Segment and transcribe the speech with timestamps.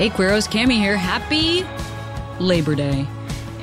[0.00, 0.96] Hey, Queeros, Cami here.
[0.96, 1.62] Happy
[2.42, 3.06] Labor Day.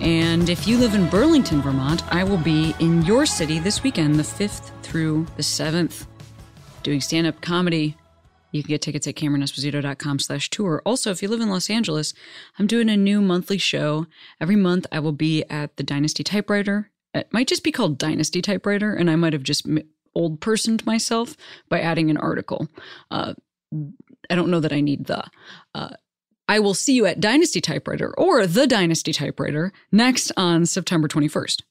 [0.01, 4.19] And if you live in Burlington, Vermont, I will be in your city this weekend,
[4.19, 6.05] the 5th through the 7th,
[6.83, 7.97] doing stand-up comedy.
[8.51, 10.83] You can get tickets at CameronEsposito.com slash tour.
[10.85, 12.13] Also, if you live in Los Angeles,
[12.59, 14.05] I'm doing a new monthly show.
[14.39, 16.91] Every month, I will be at the Dynasty Typewriter.
[17.15, 19.65] It might just be called Dynasty Typewriter, and I might have just
[20.13, 21.35] old personed myself
[21.67, 22.67] by adding an article.
[23.09, 23.33] Uh,
[24.29, 25.23] I don't know that I need the.
[25.73, 25.95] Uh,
[26.47, 31.61] I will see you at Dynasty Typewriter or The Dynasty Typewriter next on September 21st.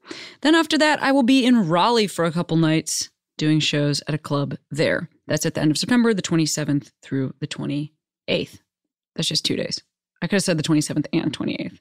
[0.42, 4.14] Then after that, I will be in Raleigh for a couple nights doing shows at
[4.14, 5.08] a club there.
[5.26, 8.58] That's at the end of September, the 27th through the 28th.
[9.14, 9.82] That's just two days.
[10.22, 11.78] I could have said the 27th and 28th.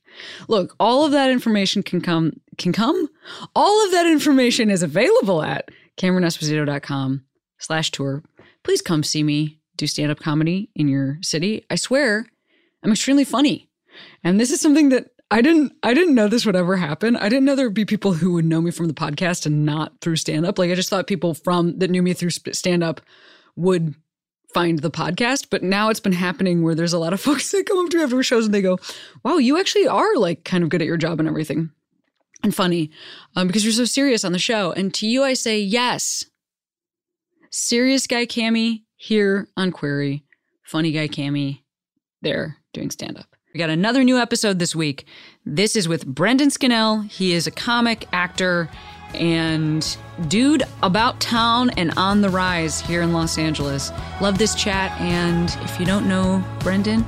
[0.48, 3.10] Look, all of that information can come can come.
[3.56, 7.24] All of that information is available at CameronEsposito.com
[7.60, 8.24] slash tour.
[8.64, 11.66] Please come see me do stand-up comedy in your city.
[11.70, 12.28] I swear
[12.86, 13.68] I'm extremely funny.
[14.24, 17.16] And this is something that I didn't I didn't know this would ever happen.
[17.16, 19.66] I didn't know there would be people who would know me from the podcast and
[19.66, 20.60] not through stand up.
[20.60, 23.02] Like I just thought people from that knew me through stand up
[23.56, 23.96] would
[24.54, 27.66] find the podcast, but now it's been happening where there's a lot of folks that
[27.66, 28.78] come up to me after shows and they go,
[29.24, 31.72] "Wow, you actually are like kind of good at your job and everything."
[32.44, 32.92] And funny,
[33.36, 34.72] um, because you're so serious on the show.
[34.74, 36.26] And to you, I say yes.
[37.50, 40.24] Serious guy Cami here on Queery,
[40.62, 41.62] funny guy Cami
[42.22, 43.36] there doing stand up.
[43.54, 45.06] We got another new episode this week.
[45.46, 47.02] This is with Brendan Scannell.
[47.02, 48.70] He is a comic, actor,
[49.14, 53.92] and dude about town and on the rise here in Los Angeles.
[54.20, 57.06] Love this chat, and if you don't know Brendan,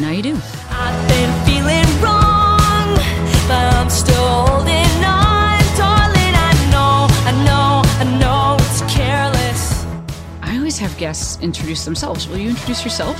[0.00, 0.36] now you do.
[0.68, 2.96] I've been feeling wrong,
[3.46, 5.62] but I'm still holding on.
[5.78, 9.86] Darling, I know, I know, I know it's careless.
[10.42, 12.26] I always have guests introduce themselves.
[12.26, 13.16] Will you introduce yourself?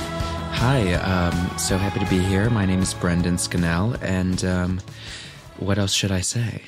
[0.61, 2.49] Hi, um, so happy to be here.
[2.49, 4.81] My name is Brendan Scannell, and um,
[5.55, 6.63] what else should I say?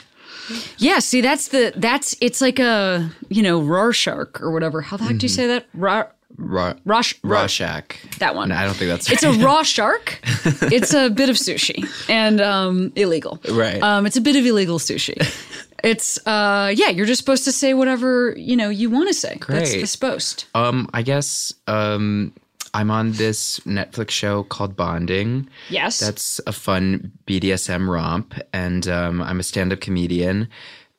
[0.77, 4.79] Yeah, see, that's the that's it's like a you know Rorschach or whatever.
[4.79, 5.17] How the heck mm-hmm.
[5.17, 5.65] do you say that?
[5.73, 6.07] Ra-
[6.37, 7.97] Ra- Rosh- Rorschach.
[8.19, 8.47] That one.
[8.47, 9.11] No, I don't think that's.
[9.11, 10.21] It's a raw shark.
[10.45, 13.41] it's a bit of sushi and um, illegal.
[13.51, 13.83] Right.
[13.83, 15.17] Um, it's a bit of illegal sushi.
[15.83, 19.35] It's uh yeah, you're just supposed to say whatever you know you want to say.
[19.37, 19.57] Great.
[19.57, 20.45] That's the supposed.
[20.53, 22.33] Um, I guess um
[22.73, 25.47] I'm on this Netflix show called Bonding.
[25.69, 25.99] Yes.
[25.99, 28.35] That's a fun BDSM romp.
[28.53, 30.47] And um, I'm a stand up comedian.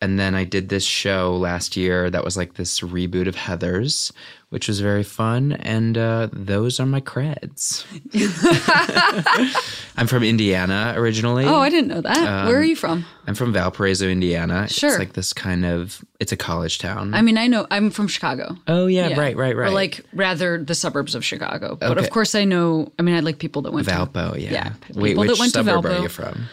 [0.03, 4.11] And then I did this show last year that was like this reboot of Heathers,
[4.49, 5.53] which was very fun.
[5.53, 7.85] And uh, those are my creds.
[9.97, 11.45] I'm from Indiana originally.
[11.45, 12.19] Oh, I didn't know that.
[12.19, 13.05] Um, Where are you from?
[13.29, 14.67] I'm from Valparaiso, Indiana.
[14.67, 14.91] Sure.
[14.91, 17.15] It's like this kind of, it's a college town.
[17.15, 18.57] I mean, I know, I'm from Chicago.
[18.67, 19.21] Oh, yeah, yeah.
[19.21, 19.69] right, right, right.
[19.69, 21.77] Or like rather the suburbs of Chicago.
[21.77, 22.05] But okay.
[22.05, 24.51] of course, I know, I mean, I like people that went Valpo, to yeah.
[24.51, 24.73] Yeah.
[24.95, 25.99] Wait, which that went suburb to Valpo.
[26.01, 26.49] are you from?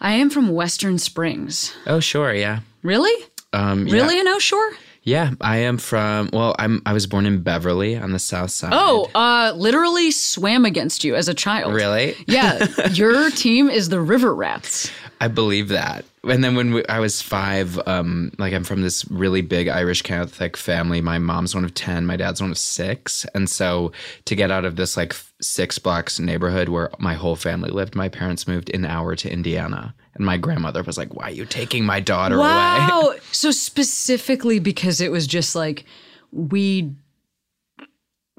[0.00, 1.74] I am from Western Springs.
[1.86, 2.60] Oh, sure, yeah.
[2.82, 3.26] Really?
[3.52, 4.32] Um, really yeah.
[4.32, 4.70] in Shore?
[5.02, 6.28] Yeah, I am from.
[6.32, 6.82] Well, I'm.
[6.84, 8.72] I was born in Beverly on the south side.
[8.74, 11.72] Oh, uh, literally swam against you as a child.
[11.72, 12.14] Really?
[12.26, 14.90] Yeah, your team is the River Rats.
[15.22, 16.04] I believe that.
[16.24, 20.00] And then when we, I was five, um, like I'm from this really big Irish
[20.00, 21.02] Catholic family.
[21.02, 23.26] My mom's one of 10, my dad's one of six.
[23.34, 23.92] And so
[24.24, 28.08] to get out of this like six blocks neighborhood where my whole family lived, my
[28.08, 29.94] parents moved an hour to Indiana.
[30.14, 33.00] And my grandmother was like, Why are you taking my daughter wow.
[33.02, 33.18] away?
[33.32, 35.84] So specifically because it was just like,
[36.32, 36.92] we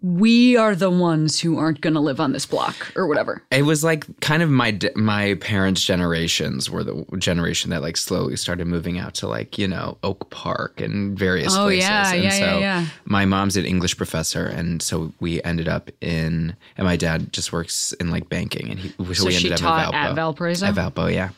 [0.02, 3.44] we are the ones who aren't going to live on this block or whatever.
[3.52, 8.36] It was like kind of my my parents' generations were the generation that like slowly
[8.36, 11.88] started moving out to like you know Oak Park and various oh, places.
[11.88, 12.86] yeah, and yeah, so yeah, yeah.
[13.06, 16.56] My mom's an English professor, and so we ended up in.
[16.78, 19.60] And my dad just works in like banking, and he so, so we ended up
[19.60, 20.10] taught at Valpo.
[20.10, 20.66] At Valparaiso.
[20.66, 21.30] At Valpo, yeah.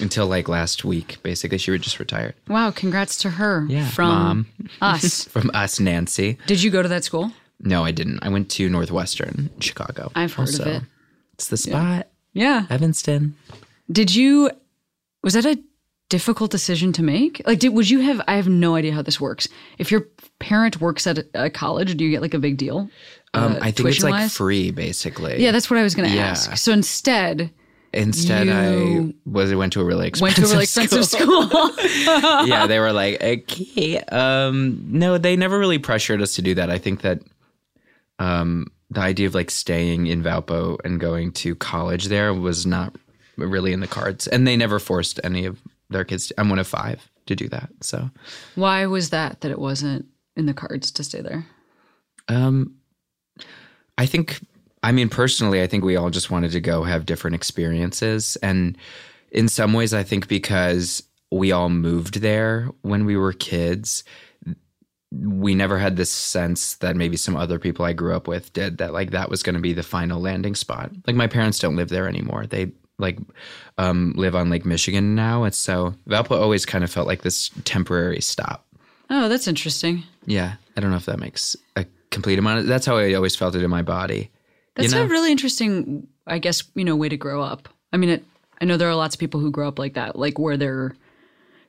[0.00, 2.34] Until like last week, basically, she was just retired.
[2.48, 2.70] Wow!
[2.70, 3.66] Congrats to her.
[3.68, 4.46] Yeah, from mom.
[4.80, 5.24] us.
[5.28, 6.38] from us, Nancy.
[6.46, 7.32] Did you go to that school?
[7.60, 8.18] No, I didn't.
[8.22, 10.12] I went to Northwestern Chicago.
[10.14, 10.62] I've heard also.
[10.62, 10.82] of it.
[11.34, 12.08] It's the spot.
[12.32, 12.66] Yeah.
[12.68, 13.34] Evanston.
[13.90, 14.50] Did you
[15.22, 15.58] was that a
[16.08, 17.42] difficult decision to make?
[17.46, 19.48] Like did would you have I have no idea how this works.
[19.78, 20.06] If your
[20.38, 22.90] parent works at a, a college, do you get like a big deal?
[23.34, 24.36] Um, uh, I think it's like wise?
[24.36, 25.42] free basically.
[25.42, 26.26] Yeah, that's what I was going to yeah.
[26.26, 26.56] ask.
[26.56, 27.50] So instead,
[27.96, 31.42] Instead, I You- was went to a really Went to a really expensive school.
[31.48, 31.70] school.
[32.46, 33.98] yeah, they were like, okay.
[34.00, 36.70] Um, no, they never really pressured us to do that.
[36.70, 37.22] I think that
[38.18, 42.94] um, the idea of like staying in Valpo and going to college there was not
[43.36, 45.60] really in the cards, and they never forced any of
[45.90, 46.28] their kids.
[46.28, 48.10] To, I'm one of five to do that, so.
[48.54, 50.06] Why was that that it wasn't
[50.36, 51.46] in the cards to stay there?
[52.28, 52.76] Um,
[53.98, 54.40] I think,
[54.86, 58.36] I mean, personally, I think we all just wanted to go have different experiences.
[58.36, 58.78] And
[59.32, 61.02] in some ways, I think because
[61.32, 64.04] we all moved there when we were kids,
[65.10, 68.78] we never had this sense that maybe some other people I grew up with did
[68.78, 70.92] that, like, that was going to be the final landing spot.
[71.04, 72.46] Like, my parents don't live there anymore.
[72.46, 73.18] They, like,
[73.78, 75.42] um, live on Lake Michigan now.
[75.42, 78.64] And so Valpo always kind of felt like this temporary stop.
[79.10, 80.04] Oh, that's interesting.
[80.26, 82.60] Yeah, I don't know if that makes a complete amount.
[82.60, 84.30] Of, that's how I always felt it in my body.
[84.76, 85.04] That's you know?
[85.04, 87.68] a really interesting, I guess, you know, way to grow up.
[87.92, 88.24] I mean, it,
[88.60, 90.94] I know there are lots of people who grow up like that, like where they're,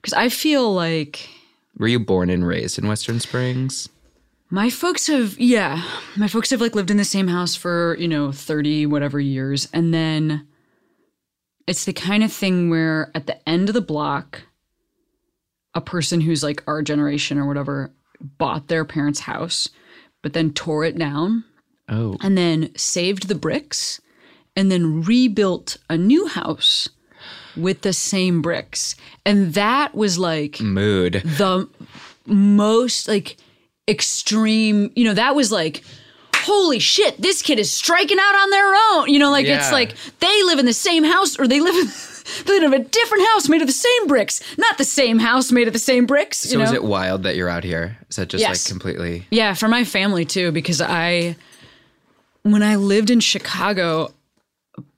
[0.02, 1.30] because I feel like
[1.78, 3.90] Were you born and raised in Western Springs?
[4.50, 5.84] my folks have, yeah,
[6.16, 9.68] my folks have like lived in the same house for, you know, 30 whatever years.
[9.74, 10.48] And then
[11.68, 14.44] it's the kind of thing where at the end of the block,
[15.74, 19.70] a person who's like our generation or whatever bought their parents' house,
[20.24, 21.44] but then tore it down
[21.90, 24.02] Oh, and then saved the bricks
[24.56, 26.90] and then rebuilt a new house
[27.56, 28.96] with the same bricks.
[29.26, 31.14] And that was like mood.
[31.26, 31.68] the
[32.26, 33.38] most like
[33.88, 35.84] extreme, you know, that was like
[36.36, 39.10] holy shit, this kid is striking out on their own.
[39.10, 41.88] You know, like it's like they live in the same house or they live in
[42.46, 45.52] they live in a different house made of the same bricks, not the same house
[45.52, 46.64] made of the same bricks, you So know.
[46.66, 47.98] is it wild that you're out here?
[48.10, 48.66] Is that just Yes.
[48.66, 49.26] like completely?
[49.30, 51.36] Yeah, for my family too, because I,
[52.52, 54.12] when I lived in Chicago,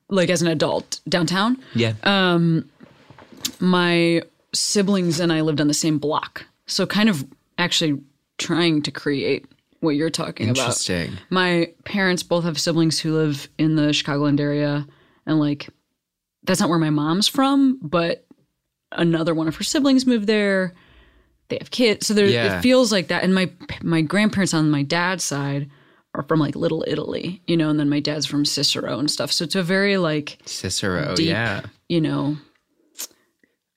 [0.08, 1.94] like as an adult downtown, Yeah.
[2.04, 2.68] um,
[3.60, 6.44] my siblings and I lived on the same block.
[6.66, 7.24] So kind of
[7.58, 8.00] actually
[8.38, 9.46] trying to create
[9.80, 10.60] what you're talking about.
[10.60, 11.12] Interesting.
[11.30, 14.86] My parents both have siblings who live in the Chicagoland area,
[15.26, 15.68] and like
[16.44, 18.24] that's not where my mom's from, but
[18.92, 20.74] another one of her siblings moved there.
[21.48, 22.58] They have kids, so there Yeah.
[22.58, 23.22] it feels like that.
[23.24, 23.50] And my
[23.82, 25.70] my grandparents on my dad's side
[26.14, 29.30] are from like Little Italy, you know, and then my dad's from Cicero and stuff.
[29.32, 31.14] So it's a very like Cicero.
[31.14, 31.62] deep, Yeah.
[31.88, 32.36] you know,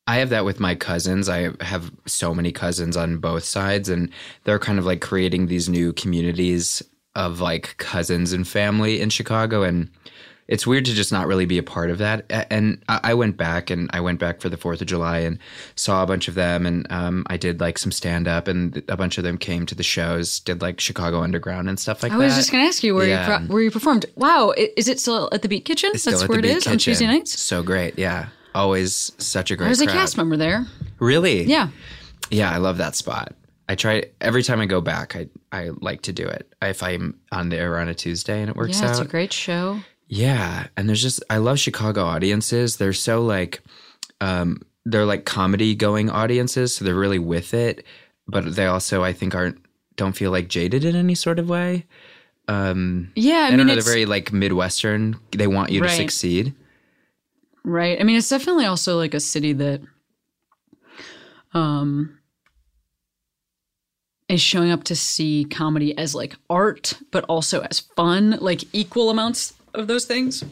[0.06, 1.30] I have that with my cousins.
[1.30, 4.10] I have so many cousins on both sides, and
[4.44, 6.84] they're kind of like creating these new communities
[7.16, 9.64] of like cousins and family in Chicago.
[9.64, 9.90] And
[10.48, 12.26] it's weird to just not really be a part of that.
[12.52, 15.40] And I went back and I went back for the 4th of July and
[15.76, 16.66] saw a bunch of them.
[16.66, 19.76] And um, I did like some stand up, and a bunch of them came to
[19.76, 22.18] the shows, did like Chicago Underground and stuff like that.
[22.18, 22.26] I that.
[22.26, 23.22] was just going to ask you where Yeah.
[23.42, 24.06] you pro- where you performed.
[24.16, 25.98] Wow, is it still at the Beat Kitchen?
[25.98, 27.40] Still That's at where it is on Tuesday nights.
[27.42, 27.98] So great.
[27.98, 28.28] Yeah.
[28.56, 30.66] Always such a great I was a cast member there.
[31.00, 31.44] Really?
[31.44, 31.70] Yeah.
[32.30, 33.34] Yeah, I love that spot.
[33.68, 35.16] I try every time I go back.
[35.16, 38.56] I I like to do it if I'm on there on a Tuesday and it
[38.56, 38.84] works out.
[38.84, 39.06] Yeah, it's out.
[39.06, 39.80] a great show.
[40.14, 42.78] Yeah, and there's just I love Chicago audiences.
[42.78, 43.62] They're so like,
[44.22, 47.84] um, they're like comedy going audiences, so they're really with it.
[48.28, 49.58] But they also I think aren't
[49.96, 51.88] don't feel like jaded in any sort of way.
[52.48, 53.74] Um, Yeah, I, I, mean, don't know.
[53.74, 55.20] it's They're very like Midwestern.
[55.32, 55.90] They want you Right.
[55.90, 56.54] to succeed.
[57.64, 58.00] right.
[58.00, 59.82] I mean, it's definitely also like a city that,
[61.56, 62.20] um,
[64.30, 69.10] is showing up to see comedy as like art, but also as fun, like equal
[69.10, 70.44] amounts of those things.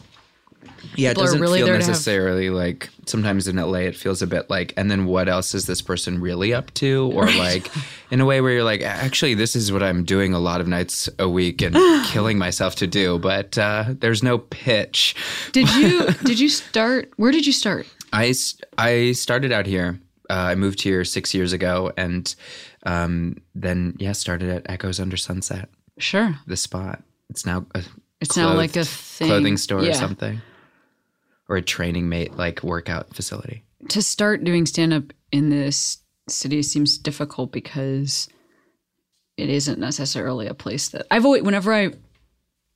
[0.94, 3.96] Yeah, it People are doesn't really feel to have- necessarily like sometimes in LA it
[3.96, 7.10] feels a bit like and then what else is this person really up to?
[7.14, 7.68] Or like
[8.12, 10.68] in a way where you're like, actually this is what I'm doing a lot of
[10.68, 11.74] nights a week and
[12.06, 15.16] killing myself to do, but uh, there's no pitch.
[15.50, 17.12] Did you did you start?
[17.16, 17.86] Where did you start?
[18.12, 18.32] I
[18.78, 19.98] I started out here.
[20.30, 22.32] Uh, I moved here six years ago and
[22.84, 27.02] um, then yeah, started at Echoes Under Sunset, Sure, the spot.
[27.30, 27.82] It's now a
[28.22, 29.28] it's now like a thing.
[29.28, 29.90] clothing store Yeah.
[29.90, 30.40] or something.
[31.48, 33.64] Or a training mate like workout facility.
[33.88, 35.98] to start doing stand up in this
[36.28, 38.28] city seems difficult because
[39.36, 41.90] it isn't necessarily a place that I've always whenever I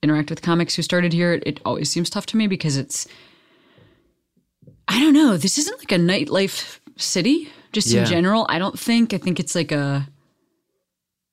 [0.03, 3.07] interact with comics who started here it, it always seems tough to me because it's
[4.89, 8.01] I don't know this isn't like a nightlife city just Yeah.
[8.01, 10.09] in general I don't think I think it's like a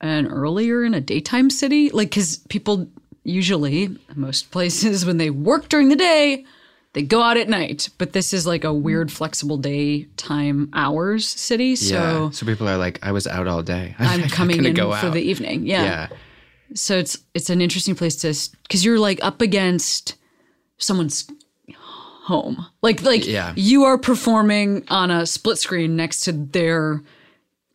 [0.02, 2.90] an earlier in a daytime city like cuz people
[3.24, 6.46] usually most places when they work during the day
[6.94, 11.26] they go out at night but this is like a weird flexible day time hours
[11.28, 12.30] city so yeah.
[12.32, 13.96] So people are like, I was out all day.
[14.00, 15.14] i'm coming in for out.
[15.14, 15.84] the evening yeah.
[15.84, 16.08] Yeah.
[16.76, 20.16] so it's it's an interesting place to because you're like up against
[20.78, 21.26] someone's
[22.26, 22.66] home.
[22.82, 23.54] Like like Yeah.
[23.56, 27.02] you are performing on a split screen next to their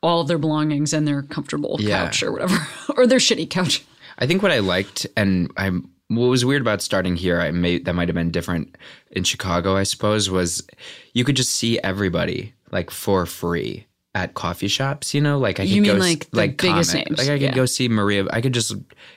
[0.02, 2.05] all of their belongings and their comfortable Yeah.
[2.07, 2.57] couch or whatever
[2.97, 3.85] or their shitty couch.
[4.19, 5.71] I think what I liked and I
[6.09, 8.77] what was weird about starting here, I may that might have been different
[9.11, 10.67] in Chicago, I suppose, was
[11.13, 15.13] you could just see everybody like for free at coffee shops.
[15.15, 17.19] You know, like I could You mean, go s- like, biggest names?
[17.19, 17.55] Like I could Yeah.
[17.55, 18.27] go see Maria.
[18.31, 18.75] I could just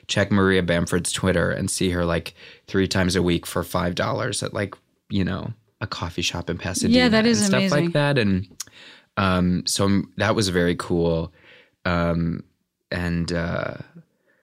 [0.07, 2.33] check Maria Bamford's Twitter and see her like
[2.67, 4.75] three times a week for five dollars at like
[5.09, 6.93] you know a coffee shop in Pasadena.
[6.95, 7.85] Yeah, that is and stuff amazing.
[7.85, 8.17] like that.
[8.17, 8.47] And
[9.17, 11.33] um, so I'm- that was very cool.
[11.85, 12.43] Um,
[12.91, 13.75] and uh,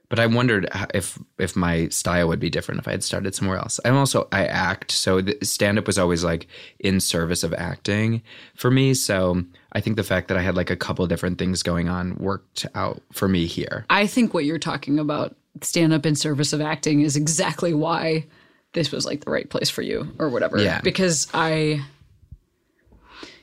[0.09, 3.59] but I wondered if if my style would be different if I had started somewhere
[3.59, 3.79] else.
[3.85, 6.47] I'm also I act, so stand up was always like
[6.79, 8.23] in service of acting
[8.55, 8.95] for me.
[8.95, 12.17] So I think the fact that I had like a couple different things going on
[12.17, 13.85] worked out for me here.
[13.91, 18.27] I think what you're talking about, stand up in service of acting, is exactly why
[18.73, 20.59] this was like the right place for you or whatever.
[20.59, 20.81] Yeah.
[20.81, 21.85] Because I,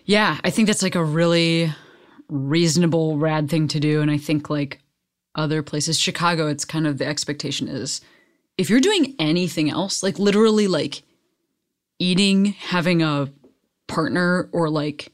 [0.05, 1.71] yeah, I think that's like a really
[2.27, 4.01] reasonable, rad thing to do.
[4.01, 4.79] And I think like
[5.35, 8.01] other places, Chicago, it's kind of the expectation is
[8.57, 11.03] if you're doing anything else, like literally like
[11.99, 13.29] eating, having a
[13.87, 15.11] partner, or like,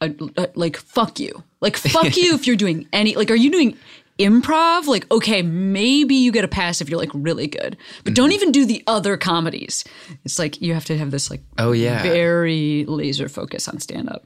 [0.00, 3.50] a, a- like fuck you, like fuck you if you're doing any, like, are you
[3.50, 3.76] doing
[4.18, 4.86] improv?
[4.86, 8.34] Like, okay, maybe you get a pass if you're like really good, but don't mm-hmm.
[8.34, 9.84] even do the other comedies.
[10.24, 14.08] It's like you have to have this like Oh yeah, very laser focus on stand
[14.08, 14.24] up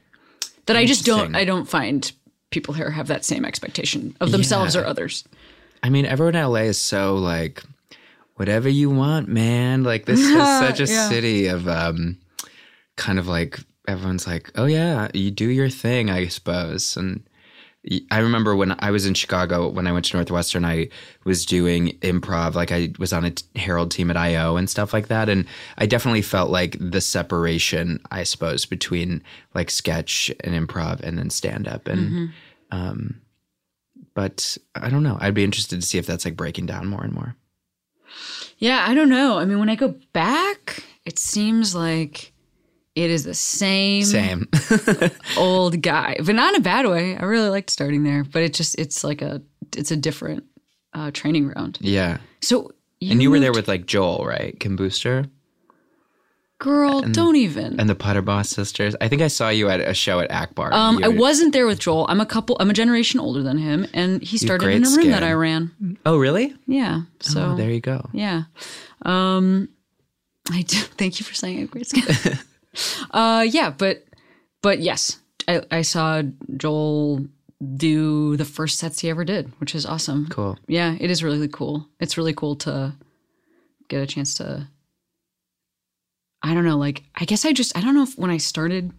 [0.69, 2.11] that I just don't I don't find
[2.51, 4.81] people here have that same expectation of themselves Yeah.
[4.81, 5.23] or others.
[5.83, 7.63] I mean, everyone in LA is so like,
[8.35, 9.83] whatever you want, man.
[9.83, 11.09] Like this is such a Yeah.
[11.09, 12.17] city of um,
[12.95, 16.95] kind of like everyone's like, oh yeah, you do your thing, I suppose.
[16.97, 17.23] And
[18.11, 20.89] I remember when I was in Chicago when I went to Northwestern, I
[21.23, 22.53] was doing improv.
[22.53, 25.45] Like I was on a Herald team at IO and stuff like that, and
[25.77, 29.23] I definitely felt like the separation, I suppose, between
[29.55, 32.33] like sketch and improv and then stand up and.
[32.71, 33.21] Um,
[34.13, 35.17] but I don't know.
[35.19, 37.35] I'd be interested to see if that's like breaking down more and more.
[38.57, 39.37] Yeah, I don't know.
[39.37, 42.33] I mean, when I go back, it seems like
[42.95, 44.47] it is the same, Same.
[45.37, 47.15] old guy, but not in a bad way.
[47.15, 49.41] I really liked starting there, but it just it's like a
[49.77, 50.43] it's a different
[50.93, 51.77] uh, training ground.
[51.81, 52.17] yeah.
[52.41, 54.59] So you And you were there with like Joel, right?
[54.59, 55.25] Kim Booster
[56.59, 57.01] girl.
[57.01, 57.79] don't even.
[57.79, 58.95] and the Putter Boss sisters.
[59.01, 60.71] I think I saw you at a show at Akbar.
[60.73, 62.05] Um, You- I wasn't there with Joel.
[62.09, 62.55] I'm a couple.
[62.59, 65.23] I'm a generation older than him, and he started in a room that.
[65.23, 65.97] I ran.
[66.05, 66.53] Oh, really?
[66.67, 67.01] Yeah.
[67.21, 68.07] So oh, there you go.
[68.13, 68.43] Yeah.
[69.03, 69.69] Um
[70.51, 72.37] I do thank you for saying it, great skin.
[73.11, 74.05] uh yeah, but
[74.61, 75.19] but yes.
[75.47, 76.21] I, I saw
[76.57, 77.25] Joel
[77.75, 80.27] do the first sets he ever did, which is awesome.
[80.29, 80.57] Cool.
[80.67, 81.87] Yeah, it is really cool.
[81.99, 82.93] It's really cool to
[83.87, 84.67] get a chance to
[86.49, 88.91] I don't know, like I guess I just I don't know if when I started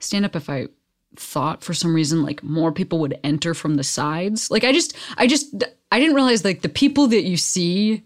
[0.00, 0.68] stand up if I
[1.16, 4.50] thought for some reason like more people would enter from the sides.
[4.50, 8.02] Like I just I just I didn't realize like the people that you see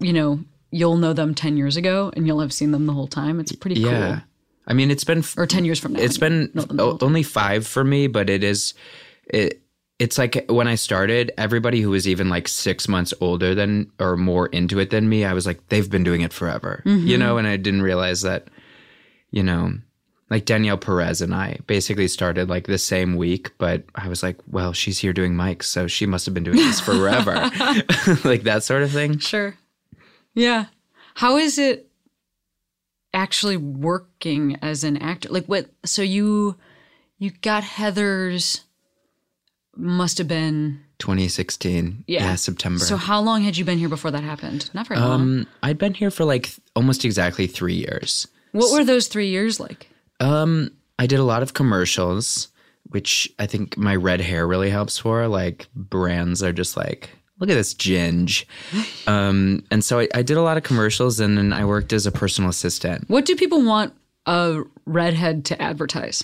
[0.00, 0.40] you know,
[0.70, 3.38] you'll know them 10 years ago and you'll have seen them the whole time.
[3.40, 3.90] It's pretty Yeah.
[4.14, 4.22] cool.
[4.66, 6.00] I mean, it's been f- Or 10 years from now.
[6.00, 8.72] it's been know o- only five for me, but it is
[9.26, 9.59] it.
[10.00, 14.16] It's like when I started, everybody who was even like six months older than or
[14.16, 17.06] more into it than me, I was like, they've been doing it forever, Mm-hmm.
[17.06, 17.36] you know.
[17.38, 18.48] And I didn't realize that,
[19.30, 19.74] you know,
[20.30, 24.38] like Danielle Perez and I basically started like the same week, but I was like,
[24.48, 27.34] well, she's here doing mics, so she must have been doing this forever,
[28.24, 29.18] like that sort of thing.
[29.18, 29.56] Sure.
[30.34, 30.66] Yeah.
[31.14, 31.90] How is it
[33.12, 35.28] actually working as an actor?
[35.28, 36.56] Like what so you
[37.18, 38.62] you got Heathers
[39.80, 42.34] must have been 2016, Yeah.
[42.34, 42.78] September.
[42.84, 44.70] So how long had you been here before that happened?
[44.74, 45.10] Not very long.
[45.12, 48.26] Um, I'd been here for like th- almost exactly three years.
[48.52, 49.88] What were those 3 years like?
[50.18, 52.48] Um, I did a lot of commercials,
[52.88, 55.28] which I think my red hair really helps for.
[55.28, 58.44] Like brands are just like, look at this ginge.
[59.06, 62.06] Um, and so I, I did a lot of commercials, and then I worked as
[62.06, 63.08] a personal assistant.
[63.08, 63.92] What do people want
[64.26, 66.22] a redhead to advertise?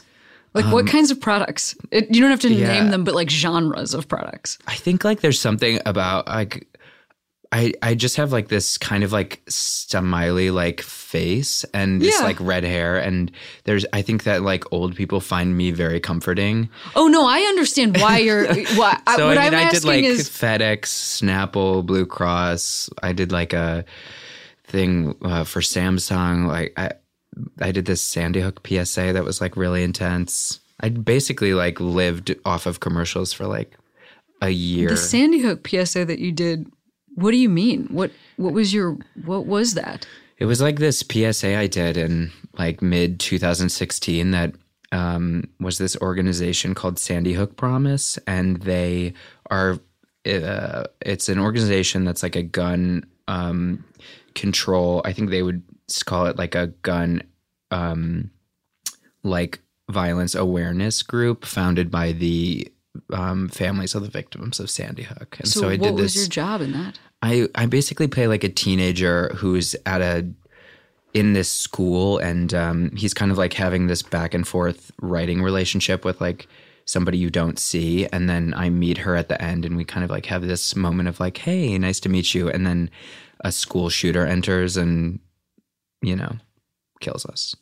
[0.56, 1.76] Like Um, what kinds of products?
[1.90, 2.66] It, you don't have to yeah.
[2.72, 4.58] name them, but like genres of products.
[4.66, 6.66] I think like there's something about like.
[7.52, 12.38] I, I just have like this kind of like smiley like face and this like
[12.40, 13.30] red hair and
[13.64, 16.68] there's I think that like old people find me very comforting.
[16.96, 18.46] Oh no, I understand why you're.
[18.74, 20.80] Why, So what I mean, am I did like is, FedEx,
[21.22, 22.90] Snapple, Blue Cross.
[23.00, 23.84] I did like a
[24.64, 26.48] thing uh, for Samsung.
[26.48, 26.90] Like I,
[27.60, 30.60] I did this Sandy Hook PSA that was like really intense.
[30.80, 33.76] I basically like lived off of commercials for like
[34.42, 34.88] a year.
[34.88, 36.70] the Sandy Hook PSA that you did.
[37.14, 37.86] What do you mean?
[37.90, 40.06] What what was your what was that?
[40.38, 44.54] It was like this PSA I did in like mid 2016 that
[44.92, 49.14] um, was this organization called Sandy Hook Promise, and they
[49.50, 49.78] are.
[50.26, 53.84] Uh, it's an organization that's like a gun um,
[54.34, 55.00] control.
[55.04, 55.62] I think they would
[56.04, 57.22] call it like a gun,
[57.70, 58.30] um,
[59.22, 62.70] like violence awareness group founded by the
[63.12, 65.36] um, families of the victims of Sandy Hook.
[65.38, 66.98] And So, so, I what did was your job in that?
[67.22, 70.28] I I basically play like a teenager who's at a
[71.14, 75.42] in this school and um, he's kind of like having this back and forth writing
[75.42, 76.46] relationship with like
[76.84, 80.04] somebody you don't see and then I meet her at the end and we kind
[80.04, 82.90] of like have this moment of like hey nice to meet you and then
[83.40, 85.18] a school shooter enters and
[86.02, 86.36] you know
[87.00, 87.54] kills us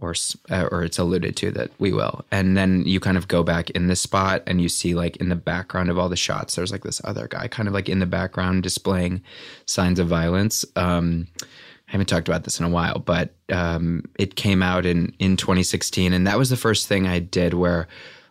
[0.00, 0.14] or
[0.50, 2.24] uh, or it's alluded to that we will.
[2.30, 5.28] And then you kind of go back in this spot and you see like in
[5.28, 7.98] the background of all the shots there's like this other guy kind of like in
[7.98, 9.22] the background displaying
[9.64, 10.64] signs of violence.
[10.76, 11.28] Um
[11.88, 15.36] I haven't talked about this in a while, but um, it came out in in
[15.36, 17.86] 2016, and that was the first thing I did where,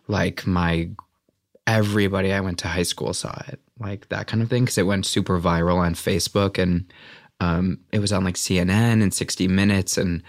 [0.08, 0.90] like, my
[1.66, 4.86] everybody I went to high school saw it, like that kind of thing, because it
[4.86, 6.92] went super viral on Facebook, and
[7.40, 10.22] um, it was on like CNN and 60 Minutes, and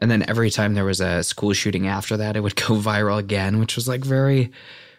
[0.00, 3.18] and then every time there was a school shooting after that, it would go viral
[3.18, 4.50] again, which was like very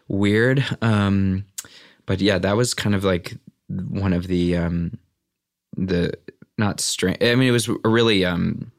[0.08, 0.66] weird.
[0.82, 1.46] Um,
[2.06, 3.38] but yeah, that was kind of like
[3.68, 4.98] one of the um,
[5.78, 6.14] the
[6.58, 7.18] not strange.
[7.22, 8.72] I mean, it was a really um,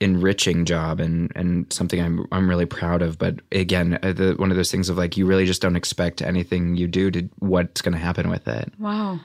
[0.00, 3.18] enriching job and and something I'm I'm really proud of.
[3.18, 6.20] But again, uh, the, one of those things of like you really just don't expect
[6.22, 8.72] anything you do to what's going to happen with it.
[8.78, 9.20] Wow.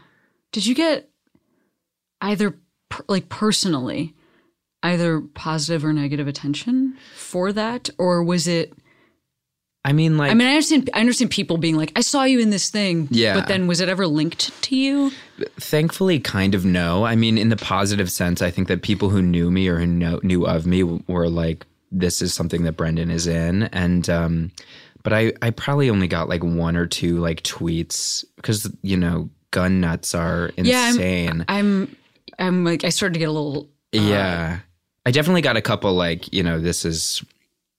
[0.52, 1.09] Did you get
[2.22, 2.56] either
[2.90, 4.14] per, like personally
[4.84, 8.74] either positive or negative attention for that or was it
[9.86, 12.40] I mean, like I mean I understand I understand people being like I saw you
[12.40, 13.34] in this thing Yeah.
[13.34, 15.12] but then was it ever linked to you?
[15.60, 17.06] thankfully, kind of no.
[17.06, 19.86] I mean, in the positive sense, I think that people who knew me or who
[19.86, 24.52] know, knew of me were like, "This is something that Brendan is in," and um,
[25.02, 29.30] but I I probably only got like one or two like tweets because you know
[29.52, 31.46] gun nuts are Yeah, I'm- insane.
[31.48, 31.96] I'm
[32.40, 34.60] I'm like I started to get a little uh, yeah,
[35.06, 37.24] I definitely got a couple like you know this is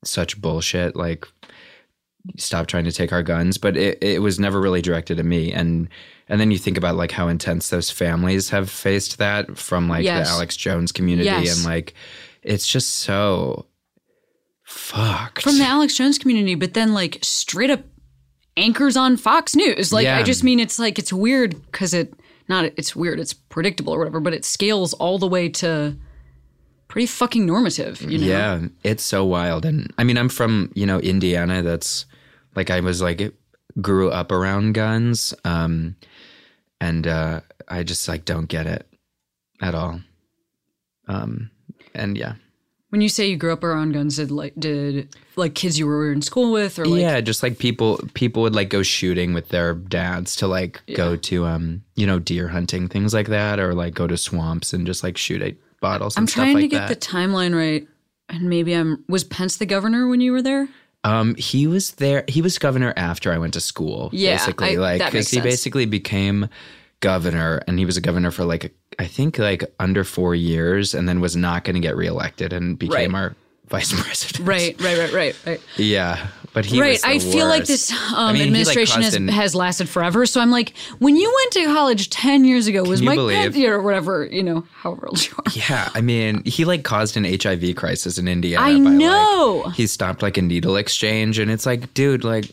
[0.05, 1.27] such bullshit like
[2.37, 5.53] stop trying to take our guns but it, it was never really directed at me
[5.53, 5.89] and
[6.29, 10.05] and then you think about like how intense those families have faced that from like
[10.05, 10.29] Yes.
[10.29, 11.57] the alex jones community Yes.
[11.57, 11.95] and like
[12.43, 13.67] it's just so
[14.65, 17.81] fucked from the Alex Jones community, but then like straight up
[18.57, 19.93] anchors on Fox News.
[19.93, 20.19] Like Yeah.
[20.19, 22.15] I just mean it's like it's weird because it
[22.51, 25.97] not it's weird, it's predictable or whatever, but it scales all the way to
[26.89, 28.27] pretty fucking normative, you know?
[28.27, 29.65] Yeah, it's so wild.
[29.65, 31.63] And I mean, I'm from, you know, Indiana.
[31.63, 32.05] That's
[32.57, 33.33] like, I was like,
[33.81, 35.33] grew up around guns.
[35.45, 35.97] Um,
[36.81, 38.87] and uh, I just like don't get it
[39.63, 40.01] at all.
[41.07, 41.51] Um,
[41.95, 42.35] and yeah.
[42.91, 46.13] When you say you grew up around guns, did like did like kids you were
[46.13, 49.49] in school with or like yeah, just like people people would like go shooting with
[49.49, 53.75] their dads to like go to um, you know, deer hunting, things like that, or
[53.75, 56.89] like go to swamps and just like shoot at bottles I'm trying like to get
[56.89, 57.01] that.
[57.01, 57.87] the timeline right.
[58.29, 60.69] And maybe I'm was Pence the governor when you were there?
[61.03, 62.25] Um, he was there.
[62.29, 64.11] He was governor after I went to school.
[64.13, 66.49] Yeah, basically, I- like because he basically became
[67.01, 71.09] governor, and he was a governor for like I think like under four years, and
[71.09, 73.21] then was not going to get reelected and became Right.
[73.23, 73.37] our
[73.71, 74.49] vice president.
[74.49, 75.61] Right, right, right, right, right.
[75.77, 76.99] Yeah, but he right.
[77.05, 80.27] I feel like this um, I mean, he, like, administration has, has lasted forever.
[80.27, 83.65] So I'm like, when you went to college 10 years ago, was Mike believe- Pence
[83.65, 85.53] or whatever, you know, however old you are.
[85.53, 88.65] Yeah, I mean, he like caused an HIV crisis in Indiana.
[88.67, 89.69] I by, like- know.
[89.77, 92.47] he stopped like a needle exchange, and it's like, dude, like,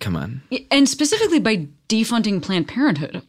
[0.00, 0.42] come on.
[0.72, 3.22] And specifically by defunding Planned Parenthood.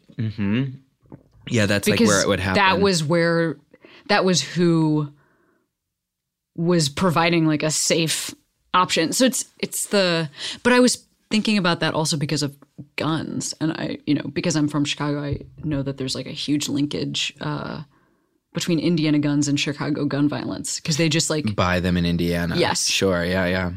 [1.50, 2.62] Yeah, that's like where it would happen.
[2.62, 3.58] that was where,
[4.08, 5.12] that was who
[6.56, 8.34] was providing like a safe
[8.74, 9.14] option.
[9.14, 10.30] So it's, it's the,
[10.64, 12.56] but I was thinking about that also because of
[12.96, 13.54] guns.
[13.60, 16.70] And I, you know, because I'm from Chicago, I know that there's like a huge
[16.70, 17.84] linkage, uh,
[18.54, 22.56] between Indiana guns and Chicago gun violence because they just like buy them in Indiana.
[22.58, 22.86] Yes.
[22.86, 23.24] sure.
[23.24, 23.72] Yeah, yeah,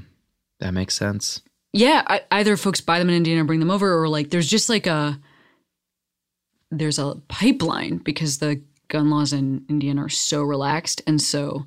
[0.59, 1.43] that makes sense.
[1.73, 4.49] yeah I, either folks buy them in Indiana and bring them over or like there's
[4.49, 5.21] just like a
[6.79, 11.03] there's a pipeline because the gun laws in Indiana are so relaxed.
[11.07, 11.67] And so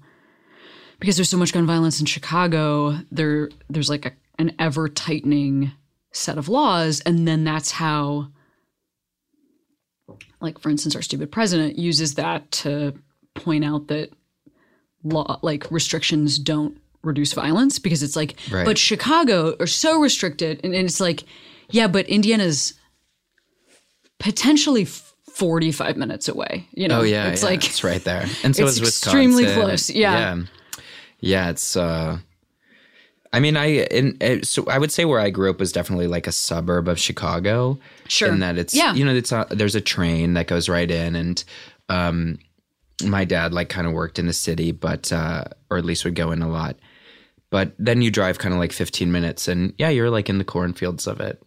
[0.99, 5.71] because there's so much gun violence in Chicago there there's like a, an ever tightening
[6.11, 7.01] set of laws.
[7.01, 8.29] And then that's how
[10.39, 12.93] like for instance our stupid president uses that to
[13.35, 14.09] point out that
[15.03, 18.65] law like restrictions don't reduce violence because it's like Right.
[18.65, 20.59] but chicago are so restricted.
[20.63, 21.23] And, and it's like
[21.69, 22.73] yeah but indiana's
[24.19, 26.67] potentially 45 minutes away.
[26.73, 29.89] You know, Oh yeah, it's yeah, like it's right there, and so it's extremely close,
[29.89, 30.35] yeah.
[30.35, 30.43] yeah,
[31.19, 31.49] yeah.
[31.49, 31.75] It's.
[31.75, 32.17] uh
[33.33, 36.07] I mean, I in it, so I would say where I grew up was definitely
[36.07, 37.77] like a suburb of Chicago.
[38.07, 38.29] Sure.
[38.29, 38.93] In that it's Yeah.
[38.93, 41.43] you know it's a, there's a train that goes right in, and
[41.89, 42.39] um,
[43.03, 46.15] my dad like kind of worked in the city, but uh, or at least would
[46.15, 46.77] go in a lot.
[47.49, 50.43] But then you drive kind of like 15 minutes, and yeah, you're like in the
[50.45, 51.41] cornfields of it,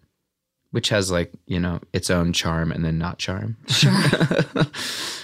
[0.70, 3.56] which has like you know its own charm and then not charm.
[3.68, 3.92] sure.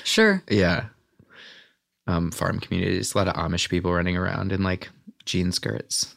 [0.05, 0.41] Sure.
[0.49, 0.85] Yeah.
[2.07, 4.89] Um, farm communities, a lot of Amish people running around in like
[5.25, 6.15] jean skirts.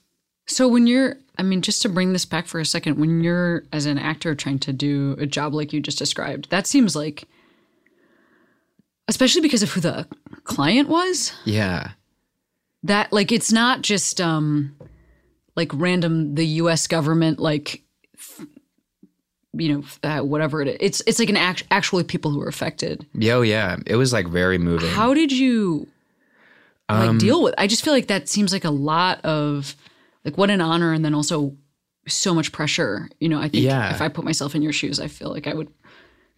[0.48, 3.64] So when you're, I mean, just to bring this back for a second, when you're
[3.74, 7.24] as an actor trying to do a job like you just described, that seems like,
[9.08, 10.08] especially because of who the
[10.44, 11.92] client was, Yeah.
[12.84, 14.76] that like it's not just um
[15.56, 16.86] like random the U.S.
[16.88, 17.82] government like
[19.54, 20.78] you know uh, whatever it is.
[20.80, 23.06] It's it's like an act- actually people who are affected.
[23.14, 23.78] Yo, yeah.
[23.86, 24.90] It was like very moving.
[24.90, 25.88] How did you
[26.90, 27.56] like Um, deal with?
[27.58, 29.76] I just feel like that seems like a lot of
[30.26, 31.56] like what an honor, and then also
[32.08, 33.10] so much pressure.
[33.20, 33.94] You know, I think Yeah.
[33.94, 35.70] if I put myself in your shoes, I feel like I would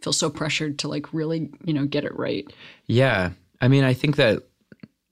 [0.02, 2.46] feel so pressured to like really you know get it right.
[2.88, 3.32] Yeah.
[3.62, 4.44] I mean, I think that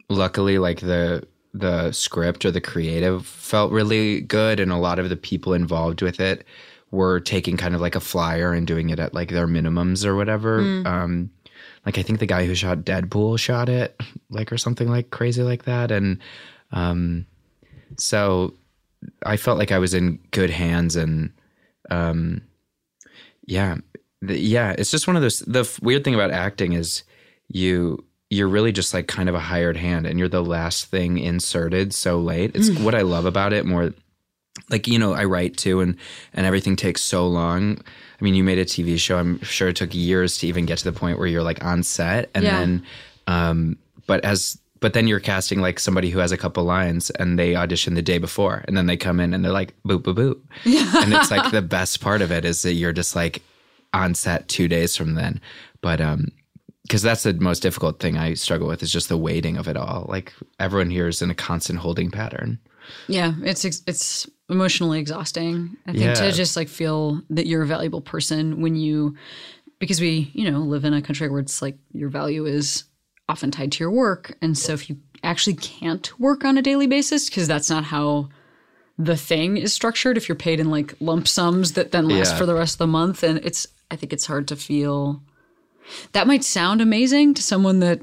[0.09, 5.09] luckily like the the script or the creative felt really good and a lot of
[5.09, 6.45] the people involved with it
[6.91, 10.15] were taking kind of like a flyer and doing it at like their minimums or
[10.15, 10.59] whatever.
[10.85, 11.29] Um
[11.85, 13.99] like I think the guy who shot Deadpool shot it
[14.29, 15.91] like or something like crazy like that.
[15.91, 16.19] And
[16.71, 17.25] um
[17.97, 18.53] so
[19.25, 21.31] I felt like I was in good hands and
[21.89, 22.41] um
[23.45, 23.77] yeah
[24.21, 27.03] the, yeah it's just one of those the f- weird thing about acting is
[27.47, 31.17] you you're really just like kind of a hired hand and you're the last thing
[31.17, 32.51] inserted so late.
[32.55, 33.93] It's what i love about it more
[34.69, 35.95] like you know i write too and
[36.33, 37.77] and everything takes so long.
[38.19, 40.77] I mean you made a tv show i'm sure it took years to even get
[40.79, 42.59] to the point where you're like on set and Yeah.
[42.59, 42.83] then
[43.27, 47.37] um but as but then you're casting like somebody who has a couple lines and
[47.37, 50.15] they audition the day before and then they come in and they're like boop boop
[50.15, 50.39] boop.
[51.03, 53.41] And it's like the best part of it is that you're just like
[53.93, 55.41] on set two days from then.
[55.81, 56.31] But um
[56.83, 59.77] because that's the most difficult thing i struggle with is just the waiting of it
[59.77, 60.05] all.
[60.09, 62.57] Like everyone here is in a constant holding pattern
[63.07, 65.77] Yeah, it's it's emotionally exhausting.
[65.87, 66.13] I think Yeah.
[66.15, 69.15] to just like feel that you're a valuable person when you
[69.79, 72.83] because we, you know, live in a country where it's like your value is
[73.29, 74.35] often tied to your work.
[74.41, 78.29] And so if you actually can't work on a daily basis because that's not how
[78.97, 82.37] the thing is structured if you're paid in like lump sums that then last Yeah.
[82.39, 85.21] for the rest of the month and it's I think it's hard to feel
[86.11, 88.01] that might sound amazing to someone that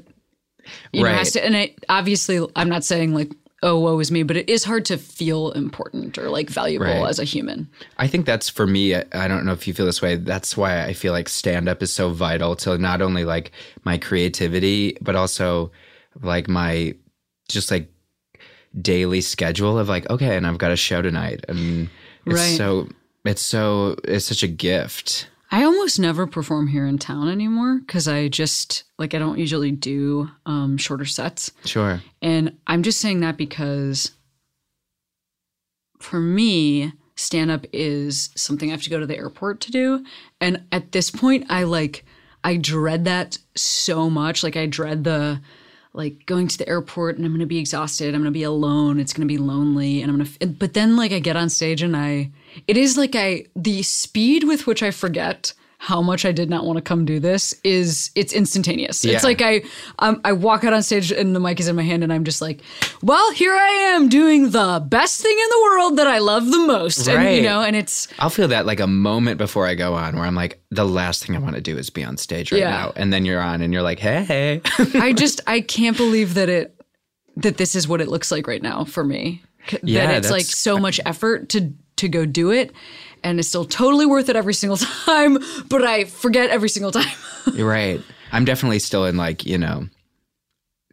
[0.91, 1.33] you know, has Right.
[1.41, 3.31] to, and it, obviously, I'm not saying like,
[3.67, 7.09] oh, woe is me, but it is hard to feel important or like valuable Right.
[7.09, 7.67] as a human.
[7.97, 8.95] I think that's for me.
[8.95, 10.15] I I don't know if you feel this way.
[10.15, 13.51] That's why I feel like stand up is so vital to not only like
[13.83, 15.71] my creativity, but also
[16.21, 16.95] like my
[17.49, 17.91] just like
[18.81, 21.43] daily schedule of like, okay, and I've got a show tonight.
[21.47, 21.89] And
[22.25, 22.57] it's Right.
[22.57, 22.87] so,
[23.25, 25.27] it's so, it's such a gift.
[25.49, 29.71] I almost never perform here in town anymore because I just like I don't usually
[29.71, 32.01] do um, shorter sets, Sure.
[32.21, 34.11] and I'm just saying that because
[35.99, 40.03] for me, stand up is something I have to go to the airport to do,
[40.41, 42.05] and at this point, I like
[42.43, 44.43] I dread that so much.
[44.43, 45.41] Like I dread the
[45.97, 48.13] like going to the airport and I'm going to be exhausted.
[48.13, 48.99] I'm going to be alone.
[48.99, 51.49] It's going to be lonely and I'm going to but then like I get on
[51.49, 52.31] stage and I
[52.67, 56.65] it is like I the speed with which I forget how much I did not
[56.65, 59.05] want to come do this is it's instantaneous.
[59.05, 59.61] It's like I
[59.99, 62.23] um, I walk out on stage and the mic is in my hand and I'm
[62.23, 62.61] just like,
[63.03, 66.59] well, here I am doing the best thing in the world that I love the
[66.59, 67.07] most.
[67.07, 70.15] And you know, and it's I'll feel that like a moment before I go on
[70.15, 72.59] where I'm like, the last thing I want to do is be on stage right
[72.59, 72.71] Yeah.
[72.71, 72.93] now.
[72.95, 74.61] And then you're on and you're like, hey, hey.
[74.95, 76.73] I just I can't believe that it
[77.35, 79.43] that this is what it looks like right now for me.
[79.83, 82.71] Yeah, that it's like so much effort to to go do it
[83.23, 85.37] and it's still totally worth it every single time,
[85.69, 87.15] but I forget every single time.
[87.53, 88.01] You're right.
[88.31, 89.87] I'm definitely still in like, you know,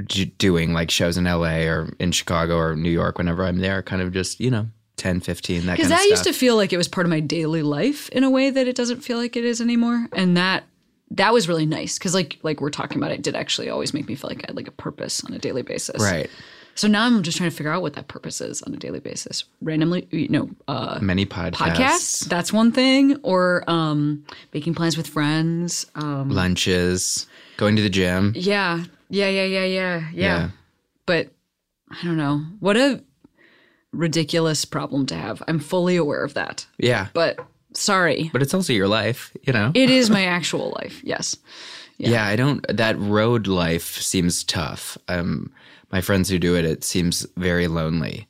[0.04, 3.82] j- doing like shows in LA or in Chicago or New York whenever I'm there,
[3.82, 6.56] kind of just, you know, 10, 15, that Because kind of that used to feel
[6.56, 9.18] like it was part of my daily life in a way that it doesn't feel
[9.18, 10.08] like it is anymore.
[10.12, 10.64] And that
[11.10, 14.08] that was really nice because like like we're talking about, it did actually always make
[14.08, 16.00] me feel like I had like a purpose on a daily basis.
[16.00, 16.30] right.
[16.76, 18.98] So now I'm just trying to figure out what that purpose is on a daily
[19.00, 19.44] basis.
[19.62, 25.06] Randomly, you know, uh, Many podcasts, podcasts that's one thing or um making plans with
[25.06, 28.32] friends um lunches, going to the gym.
[28.36, 30.48] yeah yeah yeah yeah yeah yeah, Yeah.
[31.06, 31.28] but
[31.90, 33.02] i don't know what a
[33.92, 37.08] ridiculous problem to have i'm fully aware of that Yeah.
[37.12, 37.38] but
[37.74, 39.70] sorry But it's also your life, you know?
[39.74, 41.36] it is my actual life yes
[41.98, 42.26] Yeah.
[42.26, 42.64] I don't.
[42.68, 44.98] That road life seems tough.
[45.06, 45.52] Um,
[45.94, 48.26] my friends who do it, it seems very lonely.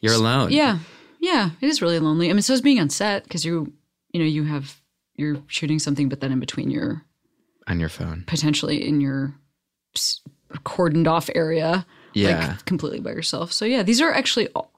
[0.00, 0.50] You're alone.
[0.50, 0.80] Yeah.
[1.20, 1.50] Yeah.
[1.60, 2.28] It is really lonely.
[2.28, 3.72] I mean, so is being on set because you,
[4.12, 4.80] you know, you have,
[5.14, 7.04] you're shooting something, but then in between you're
[7.68, 8.24] on your phone.
[8.26, 9.32] potentially in your
[10.64, 12.48] cordoned off area, Yeah.
[12.48, 13.52] like completely by yourself.
[13.52, 14.72] So yeah, these are actually all,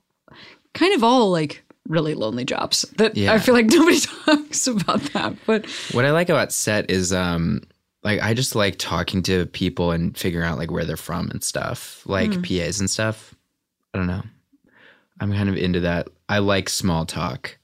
[0.74, 3.32] kind of all like really lonely jobs that Yeah.
[3.32, 5.34] I feel like nobody talks about that.
[5.46, 7.62] But What I like about set is um
[8.04, 11.42] like I just like talking to people and figuring out like where they're from and
[11.42, 12.02] stuff.
[12.06, 12.42] Like Hmm.
[12.42, 13.34] PAs and stuff.
[13.92, 14.22] I don't know.
[15.20, 16.08] I'm kind of into that.
[16.28, 17.58] I like small talk.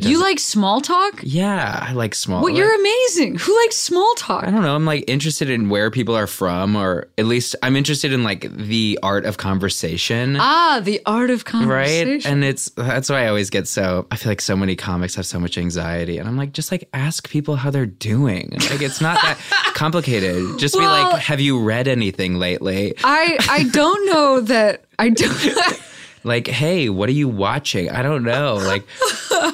[0.00, 1.20] You like small talk?
[1.22, 2.44] Yeah, I like small talk.
[2.44, 3.36] Well, like- you're amazing.
[3.36, 4.42] Who likes small talk?
[4.44, 4.74] I don't know.
[4.74, 8.50] I'm like interested in where people are from, or at least I'm interested in like
[8.56, 10.36] the art of conversation.
[10.40, 12.08] Ah, the art of conversation.
[12.08, 12.26] Right.
[12.26, 15.26] And it's that's why I always get so I feel like so many comics have
[15.26, 16.16] so much anxiety.
[16.16, 18.48] And I'm like, just like ask people how they're doing.
[18.70, 19.38] Like it's not that
[19.74, 20.58] complicated.
[20.58, 22.94] Just be like, have you read anything lately?
[23.04, 25.32] I I don't know that I don't.
[26.24, 27.90] Like, hey, what are you watching?
[27.90, 28.56] I don't know.
[28.56, 28.86] Like,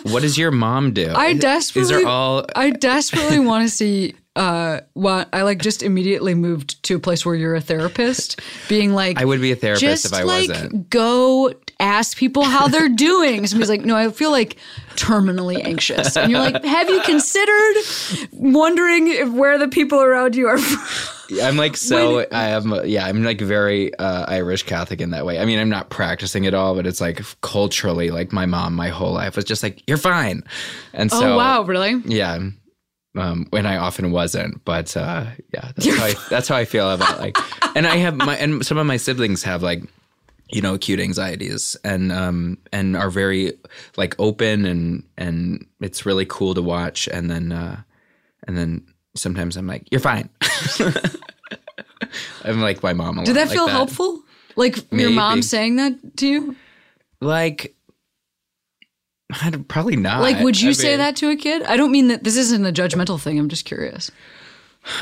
[0.04, 1.12] what does your mom do?
[1.14, 1.94] I desperately.
[1.94, 4.14] These are all I desperately want to see.
[4.36, 8.92] Uh, what I like just immediately moved to a place where you're a therapist, being
[8.92, 10.90] like, I would be a therapist if I like wasn't.
[10.90, 13.44] go ask people how they're doing.
[13.48, 14.56] Somebody's like, no, I feel like
[14.94, 17.76] terminally anxious, and you're like, have you considered
[18.30, 21.14] wondering if where the people around you are from?
[21.42, 25.38] I'm like so I am yeah I'm like very uh, Irish Catholic in that way.
[25.38, 28.88] I mean I'm not practicing at all, but it's like culturally like my mom my
[28.88, 30.42] whole life was just like you're fine,
[30.92, 32.00] and so oh wow, really?
[32.04, 32.38] yeah,
[33.16, 36.90] um, when I often wasn't, but uh, yeah, that's how I, that's how I feel
[36.90, 37.36] about like,
[37.76, 39.82] and I have my and some of my siblings have like
[40.50, 43.52] you know acute anxieties and um and are very
[43.96, 47.80] like open and and it's really cool to watch and then uh
[48.46, 48.82] and then
[49.18, 50.28] sometimes I'm like you're fine.
[52.44, 53.22] I'm like my mom.
[53.24, 54.22] Did that like feel helpful?
[54.56, 56.56] Like your mom saying that to you?
[57.20, 57.74] Like.
[59.42, 60.22] I don't- Probably not.
[60.22, 61.62] Like, would you I say mean- that to a kid?
[61.64, 63.38] I don't mean that this isn't a judgmental thing.
[63.38, 64.10] I'm just curious.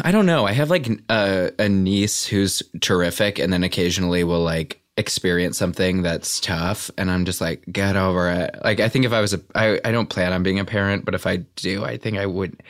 [0.00, 0.44] I don't know.
[0.46, 6.02] I have like a, a niece who's terrific, and then occasionally will like experience something
[6.02, 8.56] that's tough, and I'm just like, get over it.
[8.64, 11.04] Like, I think if I was a, I, I don't plan on being a parent,
[11.04, 12.60] but if I do, I think I would.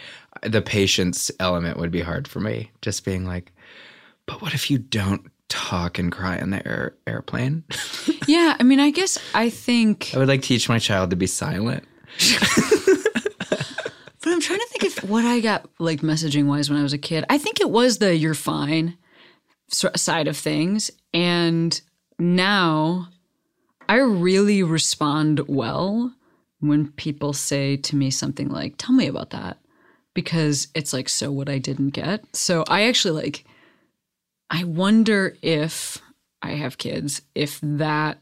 [0.42, 2.70] The patience element would be hard for me.
[2.82, 3.52] Just being like,
[4.26, 7.64] but what if you don't talk and cry on the air, airplane?
[8.28, 11.28] Yeah, I mean, I guess I think, I would like teach my child to be
[11.28, 11.84] silent.
[12.40, 16.92] but I'm trying to think of what I got like messaging wise when I was
[16.92, 17.24] a kid.
[17.30, 18.98] I think it was the "you're fine"
[19.70, 21.80] side of things, and
[22.18, 23.10] now
[23.88, 26.12] I really respond well
[26.58, 29.58] when people say to me something like, "Tell me about that,"
[30.16, 32.24] because it's like so what I didn't get.
[32.34, 33.44] So I actually like.
[34.50, 36.00] I wonder if
[36.40, 38.18] I have kids, if that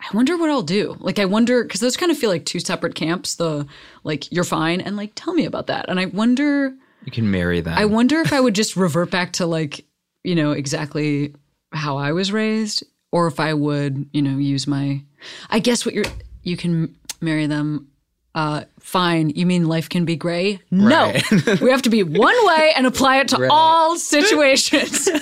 [0.00, 0.96] I wonder what I'll do.
[0.98, 3.34] Like, I wonder because those kind of feel like two separate camps.
[3.34, 3.66] The
[4.02, 5.88] like, you're fine, and like, tell me about that.
[5.88, 6.74] And I wonder,
[7.04, 7.76] You can marry them.
[7.76, 9.84] I wonder if I would just revert back to like,
[10.24, 11.34] you know, exactly
[11.72, 15.02] how I was raised, or if I would, you know, use my.
[15.50, 16.04] I guess what you're,
[16.42, 17.89] you can marry them.
[18.34, 19.30] Uh, fine.
[19.30, 20.60] You mean life can be gray?
[20.70, 21.12] No,
[21.60, 25.08] we have to be one way and apply it to all situations.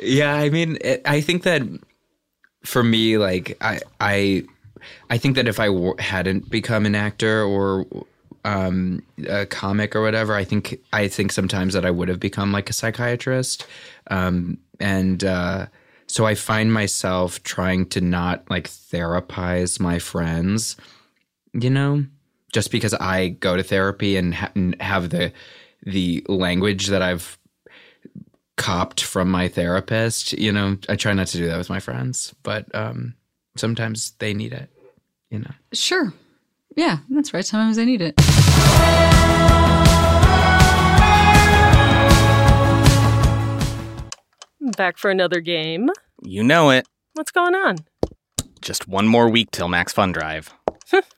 [0.00, 1.62] Yeah, I mean, it, I think that
[2.64, 4.44] for me, like I, I,
[5.10, 7.84] I think that if I w- hadn't become an actor or
[8.44, 12.52] um, a comic or whatever, I think I think sometimes that I would have become
[12.52, 13.66] like a psychiatrist,
[14.10, 15.66] um, and uh,
[16.06, 20.76] so I find myself trying to not like therapize my friends,
[21.52, 22.04] you know,
[22.52, 25.32] just because I go to therapy and, ha- and have the
[25.84, 27.38] the language that I've
[28.56, 30.32] copped from my therapist.
[30.32, 33.14] You know, I try not to do that with my friends, but um,
[33.56, 34.68] sometimes they need it.
[35.30, 36.12] You know, Sure.
[36.76, 37.44] Yeah, that's right.
[37.44, 38.14] Sometimes I need it.
[44.76, 45.90] Back for another game.
[46.22, 46.86] You know it.
[47.14, 47.78] What's going on?
[48.60, 50.52] Just one more week till Max Fun Drive.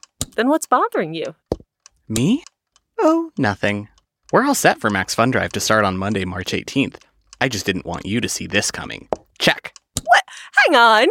[0.35, 1.35] Then what's bothering you?
[2.07, 2.43] Me?
[2.99, 3.89] Oh, nothing.
[4.31, 6.95] We're all set for Max Fun Drive to start on Monday, March 18th.
[7.41, 9.09] I just didn't want you to see this coming.
[9.39, 9.73] Check.
[10.03, 10.23] What?
[10.67, 11.07] Hang on.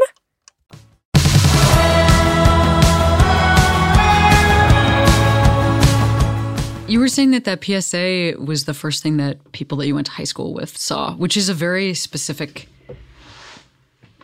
[6.89, 10.07] You were saying that that PSA was the first thing that people that you went
[10.09, 12.69] to high school with saw, which is a very specific.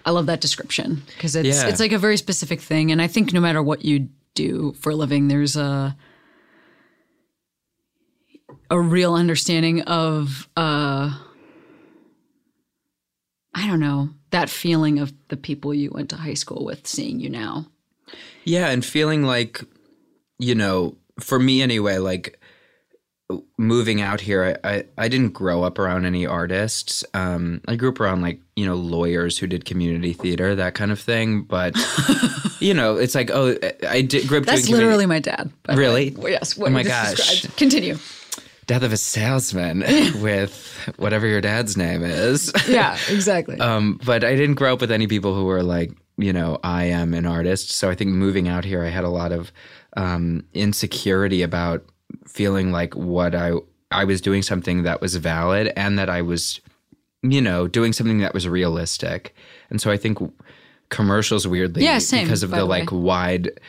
[0.05, 1.69] I love that description because it's Yeah.
[1.69, 4.91] it's like a very specific thing, and I think no matter what you do for
[4.91, 5.97] a living, there's a
[8.71, 11.19] a real understanding of uh
[13.55, 17.21] I don't know that feeling of the people you went to high school with seeing
[17.21, 17.67] you now.
[18.45, 19.65] Yeah, and feeling like,
[20.39, 22.39] you know, for me anyway, like
[23.59, 27.05] moving out here, I, I, I didn't grow up around any artists.
[27.15, 30.93] Um, I grew up around like, you know, lawyers who did community theater, that kind
[30.93, 31.43] of thing.
[31.43, 31.77] But,
[32.61, 33.57] you know, it's like, oh,
[33.89, 35.51] I did grew up That's literally my dad.
[35.69, 36.15] Really?
[36.17, 36.57] Well, yes.
[36.57, 37.17] What Oh my gosh.
[37.17, 37.57] described.
[37.57, 37.99] Continue.
[38.67, 39.81] Death of a Salesman
[40.23, 42.53] with whatever your dad's name is.
[42.69, 43.59] Yeah, exactly.
[43.61, 46.85] Um, but I didn't grow up with any people who were like, you know, I
[46.85, 47.71] am an artist.
[47.71, 49.53] So I think moving out here, I had a lot of
[49.97, 51.85] um, insecurity about
[52.27, 53.53] feeling like what I
[53.91, 56.61] I was doing something that was valid and that I was,
[57.23, 59.35] you know, doing something that was realistic.
[59.71, 60.19] And so I think
[60.89, 63.61] commercials weirdly, Yeah, same, because of the, the like wide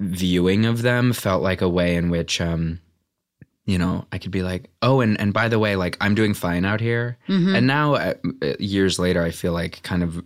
[0.00, 2.40] viewing of them, felt like a way in which.
[2.40, 2.80] Um,
[3.64, 6.34] you know, I could be like, oh, and, and by the way, like I'm doing
[6.34, 7.16] fine out here.
[7.54, 8.14] And now, uh,
[8.58, 10.20] years later, I feel like kind of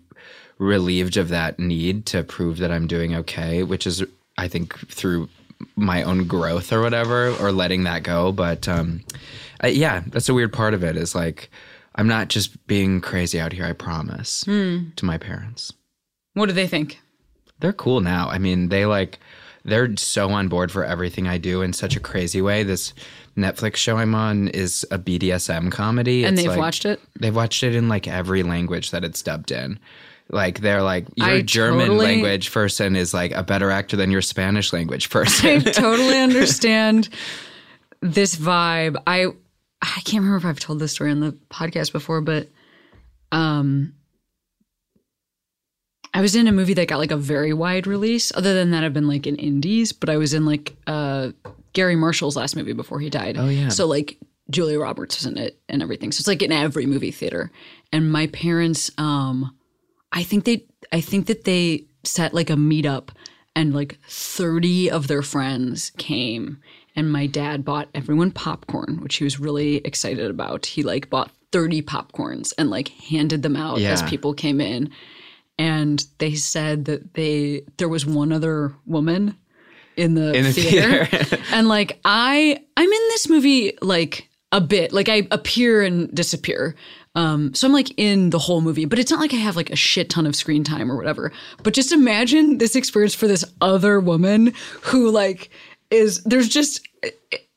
[0.58, 4.02] relieved of that need to prove that I'm doing okay, which is,
[4.38, 5.28] I think, through
[5.76, 8.32] my own growth or whatever, or letting that go.
[8.32, 9.02] But um,
[9.60, 11.50] I, yeah, that's a weird part of it is like,
[11.94, 15.72] I'm not just being crazy out here, I promise to my parents.
[16.34, 17.00] what do they think?
[17.60, 18.28] They're cool now.
[18.28, 19.18] I mean, they like
[19.64, 22.62] they're so on board for everything I do in such a crazy way.
[22.62, 22.92] This
[23.36, 26.24] Netflix show I'm on is a BDSM comedy.
[26.24, 27.00] And It's they've like- watched it?
[27.18, 29.78] They've watched it in like every language that it's dubbed in.
[30.28, 34.10] Like they're like your I German totally- language person is like a better actor than
[34.10, 35.46] your Spanish language person.
[35.46, 37.08] I totally understand
[38.00, 38.96] this vibe.
[39.06, 39.26] I
[39.82, 42.48] I can't remember if I've told this story on the podcast before, but
[43.30, 43.92] um
[46.14, 48.32] I was in a movie that got like a very wide release.
[48.34, 51.30] Other than that, I've been like in indies, but I was in like uh
[51.72, 53.36] Garry Marshall's last movie before he died.
[53.38, 53.68] Oh, yeah.
[53.68, 54.18] So like
[54.50, 56.10] Julia Roberts was in it and everything.
[56.12, 57.50] So it's like in every movie theater.
[57.92, 59.54] And my parents, um,
[60.12, 63.10] I think they I think that they set like a meetup
[63.54, 66.58] and like 30 of their friends came
[66.94, 70.66] and my dad bought everyone popcorn, which he was really excited about.
[70.66, 74.90] He like bought 30 popcorns and like handed them out as people came in.
[75.58, 79.36] And they said that they there was one other woman
[79.96, 81.06] in the, In the theater.
[81.06, 81.38] theater.
[81.52, 84.92] and like I I'm in this movie like a bit.
[84.92, 86.74] Like I appear and disappear.
[87.16, 89.70] Um, so I'm like in the whole movie, but it's not like I have like
[89.70, 91.32] a shit ton of screen time or whatever.
[91.62, 94.52] But just imagine this experience for this other woman
[94.82, 95.50] who like
[95.90, 96.86] is there's just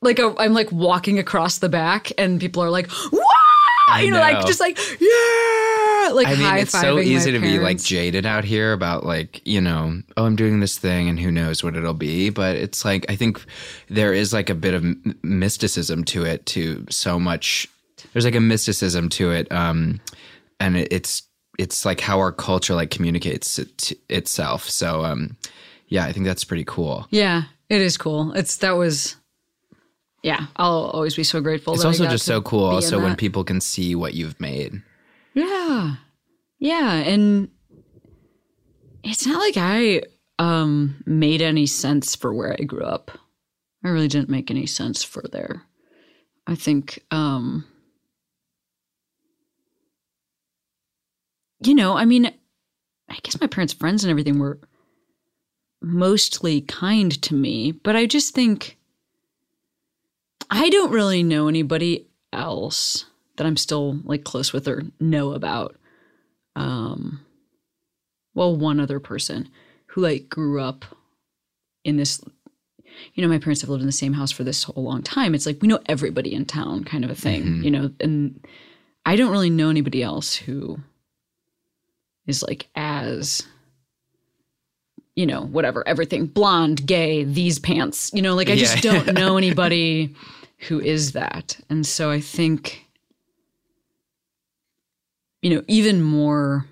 [0.00, 4.20] like a, I'm like walking across the back and people are like, "Wow!" You know,
[4.20, 8.44] like just like yeah, like I mean, it's so easy to be like jaded out
[8.44, 11.92] here about like, you know, oh, I'm doing this thing and who knows what it'll
[11.92, 12.30] be.
[12.30, 13.44] But it's like, I think
[13.88, 14.84] there is like a bit of
[15.22, 17.68] mysticism to it, to so much.
[18.12, 19.50] There's like a mysticism to it.
[19.52, 20.00] Um,
[20.58, 21.22] and it, it's,
[21.58, 24.68] it's like how our culture like communicates it, itself.
[24.68, 25.36] So, um,
[25.88, 27.06] yeah, I think that's pretty cool.
[27.10, 28.32] Yeah, it is cool.
[28.32, 29.16] It's that was
[30.22, 31.74] yeah, I'll always be so grateful.
[31.74, 33.18] It's also just so cool also when that.
[33.18, 34.82] people can see what you've made.
[35.34, 35.96] Yeah.
[36.58, 37.48] Yeah, and
[39.02, 40.02] it's not like I
[40.38, 43.10] um made any sense for where I grew up.
[43.82, 45.62] I really didn't make any sense for there.
[46.46, 47.64] I think um
[51.62, 52.26] you know, I mean,
[53.08, 54.58] I guess my parents' friends and everything were
[55.82, 58.76] mostly kind to me, but I just think
[60.50, 65.76] I don't really know anybody else that I'm still like close with or know about.
[66.56, 67.24] Um,
[68.34, 69.48] well, one other person
[69.86, 70.84] who like grew up
[71.84, 72.20] in this.
[73.14, 75.34] You know, my parents have lived in the same house for this whole long time.
[75.34, 77.44] It's like we know everybody in town, kind of a thing.
[77.44, 77.64] Mhm.
[77.64, 78.44] You know, and
[79.06, 80.80] I don't really know anybody else who
[82.30, 83.46] is like as
[85.14, 89.36] you know whatever everything blonde gay these pants you know like i just don't know
[89.36, 90.14] anybody
[90.68, 92.86] who is that and so i think
[95.42, 96.64] you know even more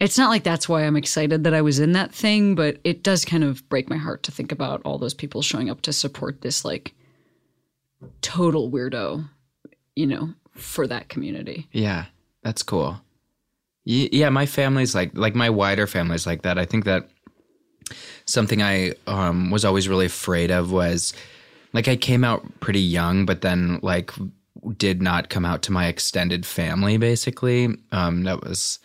[0.00, 3.02] it's not like that's why i'm excited that i was in that thing but it
[3.04, 5.92] does kind of break my heart to think about all those people showing up to
[5.92, 6.94] support this like
[8.20, 9.28] total weirdo,
[9.96, 11.68] you know, for that community.
[11.72, 12.06] Yeah,
[12.42, 13.00] that's cool.
[13.90, 16.58] Yeah, my family's like like my wider family's like that.
[16.58, 17.08] I think that
[18.24, 21.12] something I um, was always really afraid of was
[21.72, 24.12] like I came out pretty young, but then like
[24.76, 26.98] did not come out to my extended family.
[26.98, 28.78] Basically, um, that was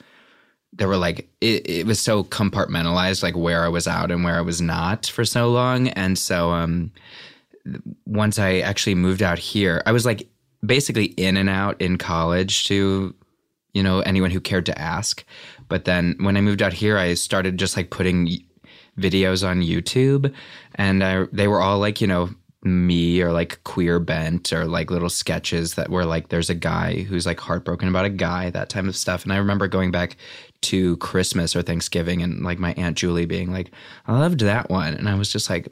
[0.73, 4.37] there were like it, it was so compartmentalized, like where I was out and where
[4.37, 6.91] I was not for so long, and so um,
[8.05, 10.27] once I actually moved out here, I was like
[10.65, 13.13] basically in and out in college to,
[13.75, 15.23] you know, anyone who cared to ask.
[15.67, 18.43] But then when I moved out here, I started just like putting
[18.97, 20.33] videos on YouTube,
[20.75, 22.29] and I, they were all like, you know,
[22.63, 27.03] me or like queer bent or like little sketches that were like, there's a guy
[27.03, 29.23] who's like heartbroken about a guy, that type of stuff.
[29.23, 30.17] And I remember going back
[30.61, 33.69] to Christmas or Thanksgiving and like my Aunt Julie being like,
[34.07, 34.95] I loved that one.
[34.95, 35.67] And I was just like,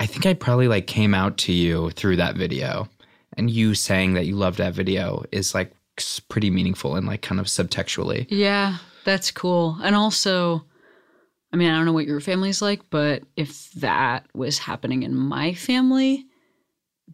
[0.00, 2.88] I think I probably like came out to you through that video,
[3.36, 5.72] and you saying that you loved that video is like
[6.28, 8.26] pretty meaningful and like kind of subtextually.
[8.28, 9.78] Yeah, that's cool.
[9.82, 10.64] And also,
[11.52, 15.14] I mean, I don't know what your family's like, but if that was happening in
[15.14, 16.26] my family,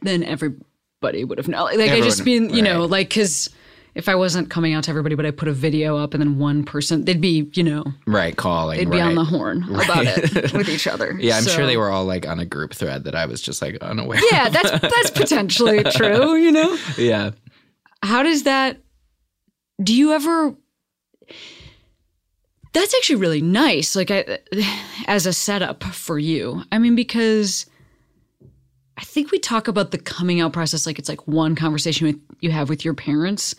[0.02, 1.76] then everybody would have known.
[1.76, 2.90] Like, I just mean, you know, right.
[2.90, 3.50] like, because
[3.94, 6.38] if I wasn't coming out to everybody, but I put a video up and then
[6.38, 8.78] one person, they'd be, you know, Right, calling.
[8.78, 11.16] they'd be on the horn about it with each other.
[11.20, 13.42] Yeah, I'm So- sure they were all like on a group thread that I was
[13.42, 14.20] just like unaware.
[14.30, 16.36] Yeah, that's that's potentially true.
[16.36, 17.32] You know, yeah.
[18.02, 18.78] How does that?
[19.82, 20.54] Do you ever?
[22.72, 23.96] That's actually really nice.
[23.96, 24.38] Like, I,
[25.06, 26.62] as a setup for you.
[26.70, 27.66] I mean, because
[28.96, 32.20] I think we talk about the coming out process like it's like one conversation with,
[32.40, 33.54] you have with your parents,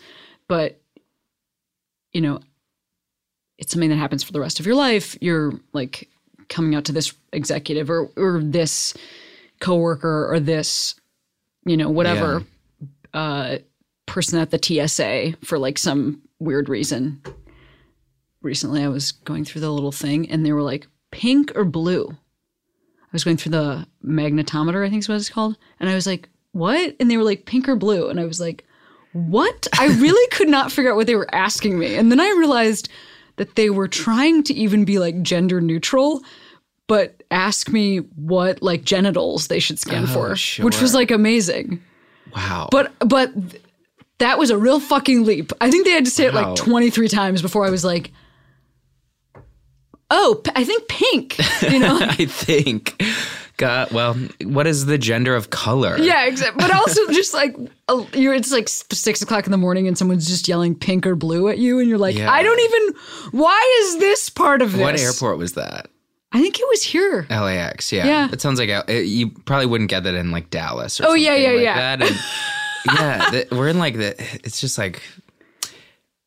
[0.48, 0.80] but
[2.12, 2.40] you know,
[3.58, 5.16] it's something that happens for the rest of your life.
[5.20, 6.08] You're like
[6.48, 8.94] coming out to this executive or or this
[9.60, 10.94] coworker or this,
[11.64, 12.44] you know, whatever
[13.14, 13.58] uh,
[14.12, 17.22] person at the TSA for like some weird reason.
[18.42, 22.08] Recently, I was going through the little thing and they were like, pink or blue?
[22.10, 25.56] I was going through the magnetometer, I think is what it's called.
[25.80, 26.94] And I was like, what?
[27.00, 28.10] And they were like, pink or blue?
[28.10, 28.66] And I was like,
[29.14, 29.66] what?
[29.78, 31.94] I really could not figure out what they were asking me.
[31.94, 32.90] And then I realized
[33.36, 36.20] that they were trying to even be like gender neutral,
[36.86, 40.28] but ask me what like genitals they should scan oh, for,
[40.62, 41.82] which was like amazing.
[42.34, 42.68] Wow.
[42.70, 43.30] But but
[44.22, 45.52] that was a real fucking leap.
[45.60, 46.48] I think they had to say it Wow.
[46.50, 48.10] like 23 times before I was like,
[50.10, 51.98] "Oh, p- I think pink." You know?
[52.02, 53.02] I think.
[53.58, 54.14] God, well,
[54.44, 55.96] what is the gender of color?
[55.98, 56.60] yeah, exactly.
[56.60, 57.54] But also just like
[58.14, 61.14] you're it's like s- six o'clock in the morning and someone's just yelling pink or
[61.14, 62.30] blue at you, and you're like, Yeah.
[62.32, 62.94] "I don't even.
[63.32, 65.88] Why is this part of this?" What airport was that?
[66.34, 67.26] I think it was here.
[67.28, 67.92] LAX.
[67.92, 68.06] Yeah.
[68.06, 68.28] Yeah.
[68.32, 71.42] It sounds like you probably wouldn't get that in like Dallas or Oh, yeah, something
[71.44, 71.96] yeah, like yeah.
[71.96, 72.08] That.
[72.08, 72.20] And,
[72.86, 73.30] yeah.
[73.30, 74.14] the- we're in like the,
[74.44, 75.02] it's just like,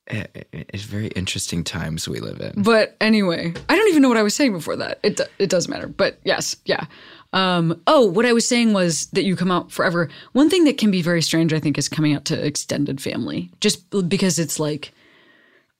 [0.07, 2.61] eh, eh, it's very interesting times we live in.
[2.61, 4.99] But anyway, I don't even know what I was saying before that.
[5.03, 5.87] It it doesn't matter.
[5.87, 6.85] But yes, yeah.
[7.33, 10.09] Um, oh, what I was saying was that you come out forever.
[10.31, 13.49] One thing that can be very strange, I think, is coming out to extended family,
[13.59, 14.93] just because it's like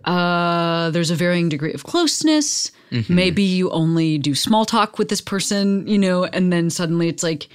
[0.04, 2.72] uh, there's a varying degree of closeness.
[3.10, 7.24] Maybe you only do small talk with this person, you know, and then suddenly it's
[7.24, 7.50] like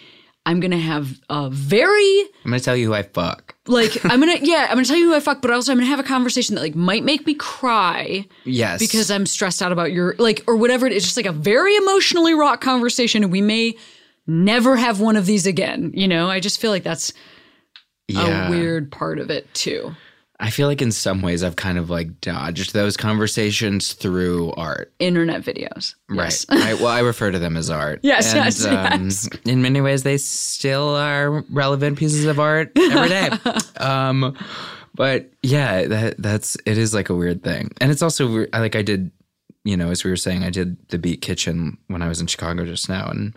[0.46, 3.54] I'm gonna have a very I'm to tell you who I fuck.
[3.66, 5.86] like I'm gonna yeah I'm gonna tell you who I fuck, but also I'm gonna
[5.90, 8.78] have a conversation that like might make me cry Yes.
[8.80, 11.04] because I'm stressed out about your like or whatever it is.
[11.04, 13.76] Just like a very emotionally wrought conversation, and we may
[14.26, 15.92] never have one of these again.
[15.94, 17.12] You know, I just feel like that's
[18.08, 18.48] yeah.
[18.48, 19.94] a weird part of it too.
[20.40, 24.92] I feel like in some ways I've kind of like dodged those conversations through art.
[24.98, 26.46] Internet videos, yes.
[26.48, 26.62] Right.
[26.62, 28.00] I, well, I refer to them as art.
[28.10, 29.28] Yes, And, yes, um, yes.
[29.44, 33.30] In many ways, they still are relevant pieces of art every day.
[33.76, 34.36] um,
[34.94, 38.82] but yeah, that that's it is like a weird thing, and it's also like I
[38.82, 39.10] did,
[39.64, 42.26] you know, as we were saying, I did the Beat Kitchen when I was in
[42.26, 43.36] Chicago just now, and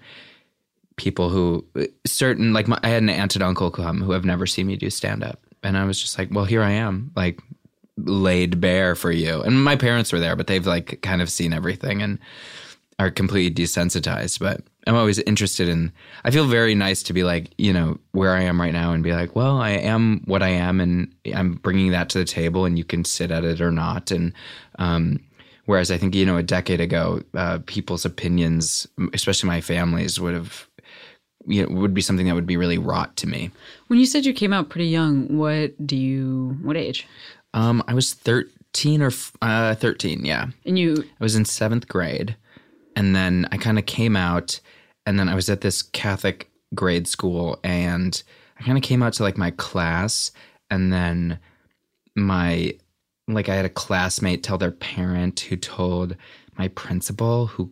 [0.96, 1.66] people who
[2.06, 4.76] certain like my, I had an aunt and uncle come who have never seen me
[4.76, 7.40] do stand up, and I was just like, well, here I am, like
[7.98, 9.42] laid bare for you.
[9.42, 12.20] And my parents were there, but they've like kind of seen everything and
[13.00, 14.40] are completely desensitized.
[14.40, 15.92] But I'm always interested in.
[16.24, 19.04] I feel very nice to be like, you know, where I am right now, and
[19.04, 22.66] be like, well, I am what I am, and I'm bringing that to the table,
[22.66, 24.34] and you can sit at it or not, and.
[24.80, 25.20] um
[25.66, 30.34] Whereas I think you know a decade ago, uh, people's opinions, especially my family's, would
[30.34, 30.68] have
[31.46, 33.52] you know, would be something that would be really wrought to me.
[33.88, 36.58] When you said you came out pretty young, what do you?
[36.62, 37.08] What age?
[37.54, 40.48] Um, I was thirteen or uh, thirteen, yeah.
[40.66, 42.36] And you I was in seventh grade,
[42.96, 44.60] and then I kind of came out,
[45.06, 49.04] and then I was at this Catholic grade school, and I I kind of came
[49.04, 50.32] out to like my class
[50.70, 51.38] and then
[52.16, 52.74] my
[53.28, 56.16] like I had a classmate tell their parent who told
[56.58, 57.72] my principal who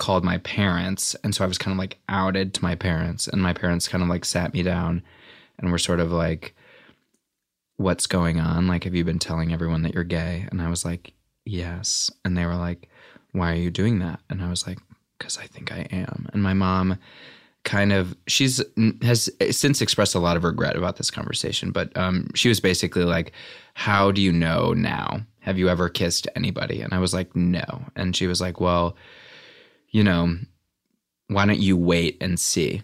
[0.00, 3.42] called my parents and so I was kind of like outed to my parents and
[3.42, 5.02] my parents kind of like sat me down
[5.58, 6.56] and were sort of like
[7.76, 8.66] what's going on?
[8.66, 10.48] Like have you been telling everyone that you're gay?
[10.50, 11.12] And I was like
[11.44, 12.10] yes.
[12.24, 12.88] And they were like
[13.32, 14.20] why are you doing that?
[14.30, 14.78] And I was like
[15.18, 16.28] cuz I think I am.
[16.32, 16.98] And my mom
[17.64, 18.62] kind of she's
[19.02, 23.04] has since expressed a lot of regret about this conversation but um, she was basically
[23.04, 23.32] like
[23.74, 25.20] how do you know now?
[25.40, 26.80] Have you ever kissed anybody?
[26.80, 27.84] And i was like no.
[27.96, 28.96] And she was like well
[29.90, 30.36] you know
[31.28, 32.82] why don't you wait and see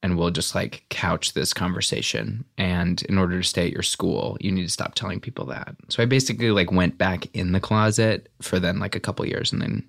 [0.00, 4.36] and we'll just like couch this conversation and in order to stay at your school
[4.40, 7.60] you need to stop telling people that so i basically like went back in the
[7.60, 9.88] closet for then like a couple years and then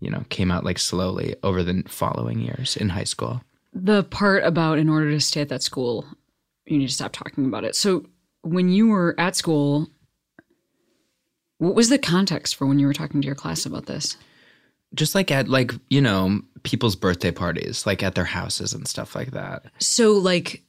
[0.00, 3.40] you know came out like slowly over the following years in high school
[3.72, 6.04] The part about in order to stay at that school,
[6.66, 7.76] you need to stop talking about it.
[7.76, 8.06] So
[8.42, 9.88] when you were at school,
[11.58, 14.16] what was the context for when you were talking to your class about this?
[14.94, 19.14] Just like at like you know people's birthday parties like at their houses and stuff
[19.14, 19.64] like that.
[19.78, 20.62] So like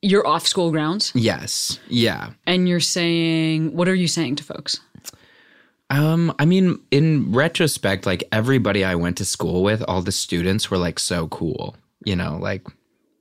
[0.00, 1.12] you're off school grounds?
[1.14, 1.78] Yes.
[1.88, 2.30] Yeah.
[2.46, 4.80] And you're saying what are you saying to folks?
[5.92, 10.70] um i mean in retrospect like everybody i went to school with all the students
[10.70, 12.66] were like so cool you know like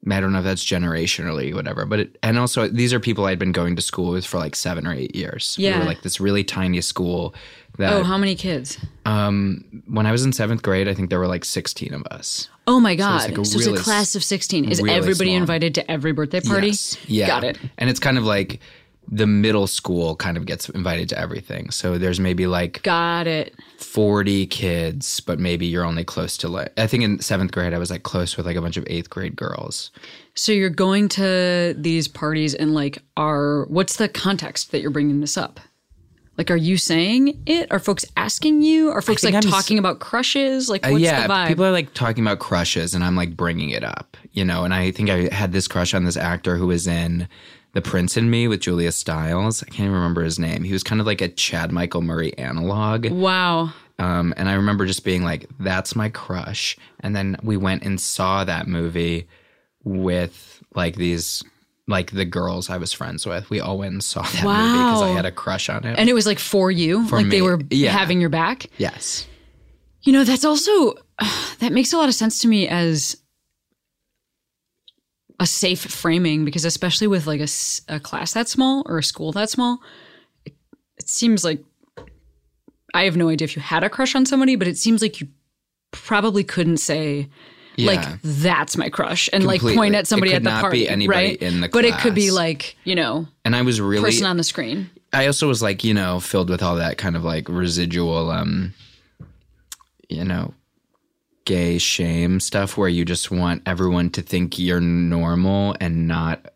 [0.10, 3.38] i don't know if that's generationally whatever but it, and also these are people i'd
[3.40, 6.02] been going to school with for like seven or eight years Yeah, we were like
[6.02, 7.36] this really tiny school
[7.78, 8.78] that Oh, how many kids?
[9.06, 12.50] um when i was in seventh grade i think there were like 16 of us
[12.68, 13.22] Oh my god.
[13.22, 14.72] So like it's, a really a class of 16.
[14.72, 15.38] Is really everybody small.
[15.42, 16.68] invited to every birthday party?
[16.68, 16.96] Yes.
[17.08, 17.28] Yeah.
[17.28, 17.58] Got it.
[17.80, 18.60] And it's kind of like
[19.10, 21.70] the middle school kind of gets invited to everything.
[21.72, 23.54] So there's maybe like Got it.
[23.78, 27.78] 40 kids, but maybe you're only close to like, I think in seventh grade, I
[27.78, 29.92] was like close with like a bunch of eighth grade girls.
[30.36, 35.20] So you're going to these parties and like are what's the context that you're bringing
[35.20, 35.60] this up?
[36.38, 37.70] Like are you saying it?
[37.72, 38.90] Are folks asking you?
[38.92, 40.70] Are folks like I'm s- talking about crushes?
[40.70, 41.48] Like Uh, what's yeah, the vibe?
[41.50, 44.64] people are like talking about crushes, and I'm like bringing it up, you know.
[44.64, 47.28] And I think I had this crush on this actor who was in
[47.74, 49.64] The Prince and Me with Julia Stiles.
[49.64, 50.64] I can't even remember his name.
[50.64, 53.10] He was kind of like a Chad Michael Murray analog.
[53.10, 53.72] wow.
[54.00, 56.76] Um, and I remember just being like, that's my crush.
[57.02, 59.28] And then we went and saw that movie
[59.84, 61.44] with like these,
[61.88, 63.50] like the girls I was friends with.
[63.50, 65.98] We all went and saw that movie because I had a crush on it.
[66.00, 67.08] And it was like for you?
[67.10, 67.92] like they were Yeah.
[67.92, 68.66] having your back?
[68.78, 69.28] yes.
[70.04, 70.96] You know, that's also
[71.60, 73.16] that makes a lot of sense to me as
[75.42, 77.48] a safe framing because especially with like a,
[77.94, 79.82] a class that small or a school that small,
[80.46, 80.54] it,
[80.98, 81.64] it seems like
[82.94, 85.20] I have no idea if you had a crush on somebody, but it seems like
[85.20, 85.28] you
[85.90, 87.28] probably couldn't say
[87.80, 91.30] like that's my crush and like point at somebody at the not party, be anybody
[91.30, 91.42] right?
[91.42, 94.38] in the but it could be like you know And I was really, person on
[94.38, 94.92] the screen.
[95.12, 98.74] I also was like, you know, filled with all that kind of like residual, um,
[100.10, 100.54] you know,
[101.46, 106.54] gay shame stuff where you just want everyone to think you're normal and not,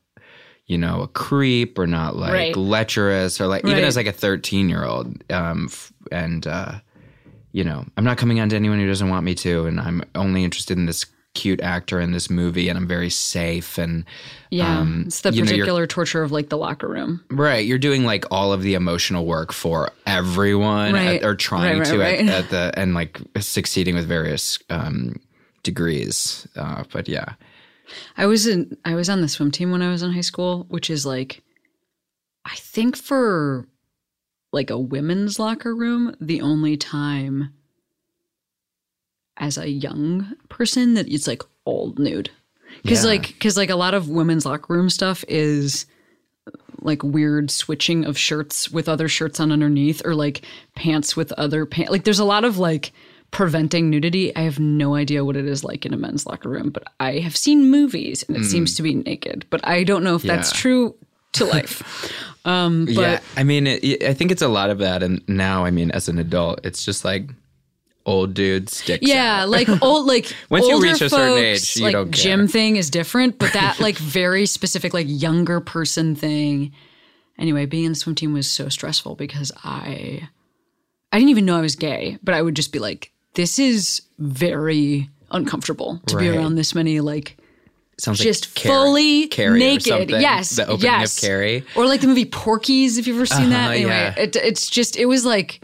[0.68, 2.56] you know, a creep or not like Right.
[2.56, 5.16] lecherous or like even as like a 13 year old.
[5.32, 6.80] Um, f- and, uh,
[7.52, 9.66] you know, I'm not coming on to anyone who doesn't want me to.
[9.66, 11.06] And I'm only interested in this
[11.36, 14.06] cute actor in this movie and I'm very safe and,
[14.50, 17.24] Yeah, um, it's the you know, particular torture of like the locker room.
[17.30, 21.22] Right, you're doing like all of the emotional work for everyone, Right.
[21.22, 22.24] at, or trying Right, right, to.
[22.26, 25.18] At, at the and like succeeding with various um,
[25.62, 26.48] degrees.
[26.56, 27.34] Uh, but yeah,
[28.18, 30.66] I was in I was on the swim team when I was in high school,
[30.70, 31.44] which is like
[32.46, 33.68] I think for
[34.54, 37.54] like a women's locker room, the only time
[39.38, 42.30] as a young person that it's like all nude.
[42.88, 43.10] Cuz Yeah.
[43.12, 45.86] like cuz like a lot of women's locker room stuff is
[46.82, 50.42] like weird switching of shirts with other shirts on underneath or like
[50.76, 51.92] pants with other pants.
[51.92, 52.92] Like there's a lot of like
[53.32, 54.34] preventing nudity.
[54.36, 57.14] I have no idea what it is like in a men's locker room, but I
[57.20, 59.46] have seen movies and it seems to be naked.
[59.50, 60.56] But I don't know if that's Mm.
[60.56, 60.96] True
[61.34, 62.14] to life.
[62.46, 63.20] um, but yeah.
[63.36, 65.02] I mean, it, I think it's a lot of that.
[65.02, 67.30] And now, I mean, as an adult, it's just like
[68.06, 69.08] old dude sticks.
[69.08, 69.50] yeah, out.
[69.50, 72.24] like old like Once you reach a certain age, you like don't care.
[72.24, 76.72] gym thing is different, but that like very specific like younger person thing.
[77.38, 80.30] Anyway, being in the swim team was so stressful because I
[81.12, 84.02] I didn't even know I was gay, but I would just be like, this is
[84.20, 87.38] very uncomfortable to be around this many like
[87.98, 90.10] sounds just like Carrie- fully Carrie naked.
[90.12, 91.18] Yes, the opening yes.
[91.18, 91.64] of Carrie.
[91.76, 92.98] or like the movie Porky's.
[92.98, 94.20] If you've ever seen that, Uh-huh, anyway, yeah.
[94.20, 95.62] it, it's just it was like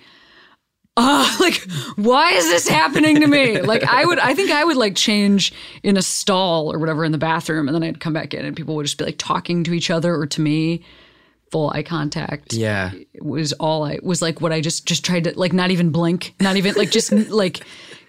[0.98, 1.62] uh, like,
[1.96, 3.62] why is this happening to me?
[3.62, 7.12] Like, I would, I think I would like change in a stall or whatever in
[7.12, 9.64] the bathroom, and then I'd come back in, and people would just be like talking
[9.64, 10.84] to each other or to me.
[11.52, 12.54] Full eye contact.
[12.54, 12.92] Yeah.
[13.20, 14.40] was all I was like.
[14.40, 17.66] What I just just tried to like not even blink, not even like just like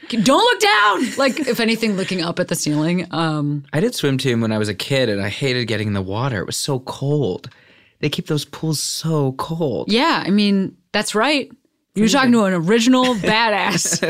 [0.09, 1.16] don't look down.
[1.16, 3.07] Like if anything, looking up at the ceiling.
[3.11, 5.93] Um, I did swim team when I was a kid and I hated getting in
[5.93, 6.41] the water.
[6.41, 7.51] It was so cold.
[7.99, 9.91] They keep those pools so cold.
[9.91, 11.51] yeah, I mean that's right.
[11.95, 14.03] You're talking to an original badass.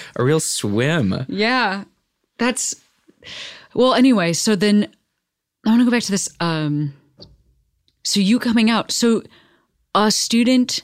[0.16, 1.26] A real swim.
[1.28, 1.84] Yeah.
[2.38, 2.74] That's
[3.74, 4.88] well, anyway, so then
[5.64, 6.94] I want to go back to this um
[8.02, 8.90] so you coming out.
[8.90, 9.22] So
[9.94, 10.82] a student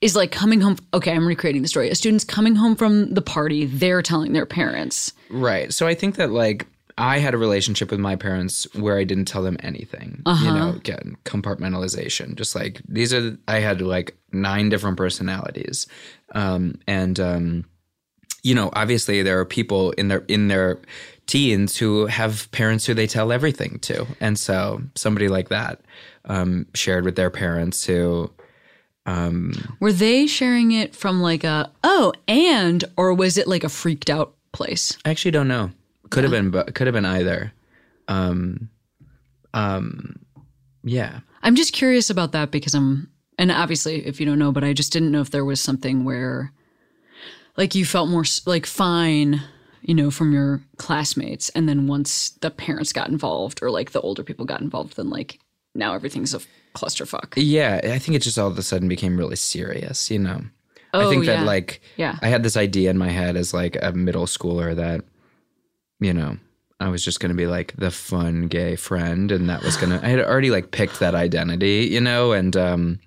[0.00, 1.88] is like coming home okay, I'm recreating the story.
[1.88, 5.12] A student's coming home from the party, they're telling their parents.
[5.30, 5.72] Right.
[5.72, 6.66] So I think that like
[6.96, 10.22] I had a relationship with my parents where I didn't tell them anything.
[10.44, 12.36] You know, again, compartmentalization.
[12.36, 15.86] Just like these are I had like nine different personalities.
[16.34, 17.64] Um and um
[18.42, 20.78] you know, obviously there are people in their in their
[21.26, 24.06] teens who have parents who they tell everything to.
[24.20, 25.80] And so somebody like that
[26.26, 28.30] um shared with their parents who
[29.80, 34.10] Were they sharing it from like a oh, and or was it like a freaked
[34.10, 34.96] out place?
[35.04, 35.70] I actually don't know.
[36.14, 37.52] Could have been, but could have been either.
[38.08, 38.70] Um,
[39.52, 40.16] um,
[40.82, 41.20] yeah.
[41.42, 44.72] I'm just curious about that because I'm, and obviously, if you don't know, but I
[44.72, 46.52] just didn't know if there was something where,
[47.56, 49.40] like, you felt more like fine,
[49.82, 54.00] you know, from your classmates, and then once the parents got involved or like the
[54.00, 55.38] older people got involved, then like
[55.74, 56.40] now everything's a
[56.74, 57.34] clusterfuck.
[57.36, 60.42] Yeah, I think it just all of a sudden became really serious, you know.
[60.92, 61.38] I Oh, think yeah.
[61.40, 62.18] that like Yeah.
[62.22, 65.04] I had this idea in my head as like a middle schooler that
[66.00, 66.36] you know,
[66.80, 69.98] I was just going to be like the fun gay friend and that was going
[69.98, 73.00] to I had already like picked that identity, you know, and um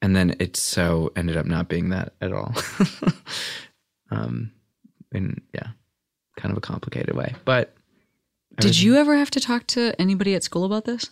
[0.00, 2.54] and then it so ended up not being that at all.
[4.10, 4.50] um
[5.12, 5.68] in yeah,
[6.36, 7.34] kind of a complicated way.
[7.44, 7.74] But
[8.60, 11.10] Did you ever have to talk to anybody at school about this?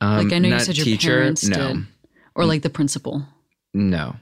[0.00, 1.56] um, Like I know you said your teacher, parents no.
[1.74, 1.86] did,
[2.34, 3.26] or like the principal.
[3.72, 4.16] No.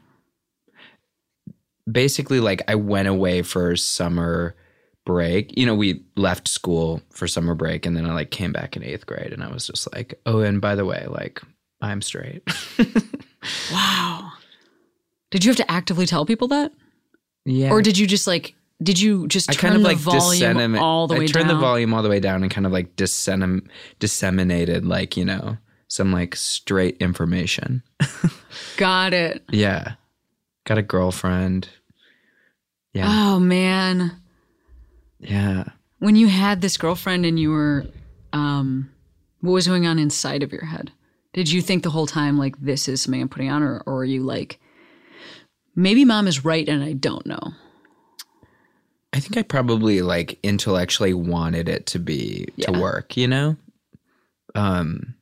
[1.90, 4.54] Basically, like I went away for summer
[5.04, 5.56] break.
[5.56, 8.84] You know, we left school for summer break and then I like came back in
[8.84, 11.42] eighth grade and I was just like, oh, and by the way, like
[11.80, 12.42] I'm straight.
[13.72, 14.32] Wow.
[15.30, 16.72] Did you have to actively tell people that,
[17.44, 17.70] yeah.
[17.70, 18.54] or did you just like?
[18.82, 21.48] Did you just I turn kind of the like volume all the way I turned
[21.48, 21.56] down?
[21.56, 23.68] the volume all the way down and kind of like dissemin-
[24.00, 27.84] disseminated like, you know, some like straight information.
[28.76, 29.44] Got it.
[29.50, 29.94] Yeah.
[30.64, 31.68] Got a girlfriend.
[32.92, 33.06] Yeah.
[33.06, 34.20] Oh man.
[35.22, 35.64] Yeah.
[35.98, 37.86] When you had this girlfriend and you were
[38.32, 38.90] um
[39.40, 40.92] what was going on inside of your head?
[41.32, 44.00] Did you think the whole time like this is something I'm putting on or or
[44.00, 44.58] are you like
[45.74, 47.54] maybe mom is right and I don't know?
[49.14, 53.56] I think I probably like intellectually wanted it to be to work, you know?
[54.54, 55.14] Um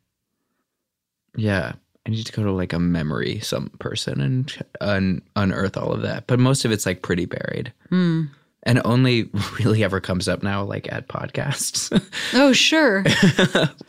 [1.37, 1.75] yeah,
[2.07, 6.03] I need to go to like a memory some person and un- unearth all of
[6.03, 6.27] that.
[6.27, 7.73] But most of it's like pretty buried.
[7.89, 8.25] Hmm.
[8.65, 11.91] And only really ever comes up now like at podcasts.
[12.35, 13.05] Oh, sure.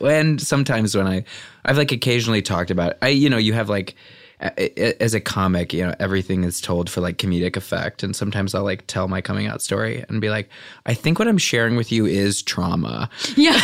[0.00, 1.24] and sometimes when I
[1.64, 3.94] I've like occasionally talked about I you know, you have like
[4.40, 8.02] as a comic, you know, everything is told for like comedic effect.
[8.02, 10.48] And sometimes I'll like tell my coming out story and be like,
[10.84, 13.08] I think what I'm sharing with you is trauma.
[13.36, 13.54] yeah.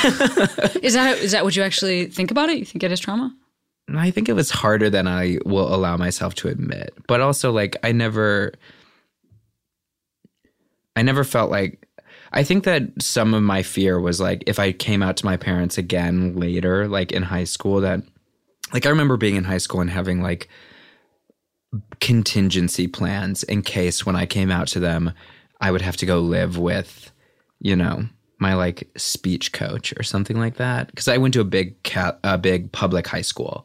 [0.82, 2.58] is that is that what you actually think about it?
[2.58, 3.34] You think it is trauma?
[3.96, 6.94] I think it was harder than I will allow myself to admit.
[7.06, 8.52] But also like I never
[10.98, 11.86] I never felt like
[12.32, 15.36] I think that some of my fear was like if I came out to my
[15.36, 18.02] parents again later, like in high school, that
[18.72, 20.48] like I remember being in high school and having like
[22.00, 25.12] contingency plans in case when I came out to them,
[25.60, 27.12] I would have to go live with,
[27.60, 28.08] you know,
[28.40, 30.88] my like speech coach or something like that.
[30.88, 33.64] Because I went to a big cat, a big public high school,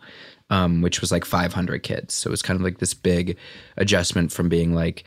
[0.51, 2.13] um, which was like 500 kids.
[2.13, 3.37] So it was kind of like this big
[3.77, 5.03] adjustment from being like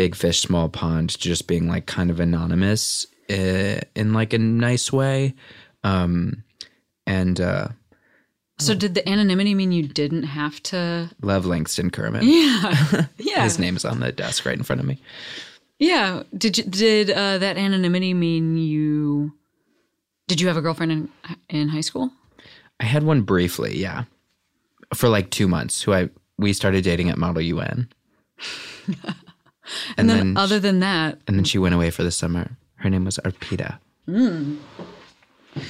[0.00, 4.90] big fish, small pond just being like kind of anonymous uh, in like a nice
[4.90, 5.34] way.
[5.84, 6.42] Um,
[7.06, 7.68] and uh,
[8.56, 12.22] So did the anonymity mean you didn't have to love Langston Kerman?
[12.24, 13.06] Yeah.
[13.18, 13.44] Yeah.
[13.44, 14.98] His name is on the desk right in front of me.
[15.78, 16.22] Yeah.
[16.34, 19.34] Did you, did uh, that anonymity mean you?
[20.28, 21.08] Did you have a girlfriend in
[21.50, 22.10] in high school?
[22.80, 24.04] I had one briefly, yeah,
[24.94, 25.82] for like two months.
[25.82, 27.88] Who I we started dating at Model UN,
[29.96, 32.56] And, then, other than that, and then she went away for the summer.
[32.76, 34.56] Her name was Arpita, Hmm.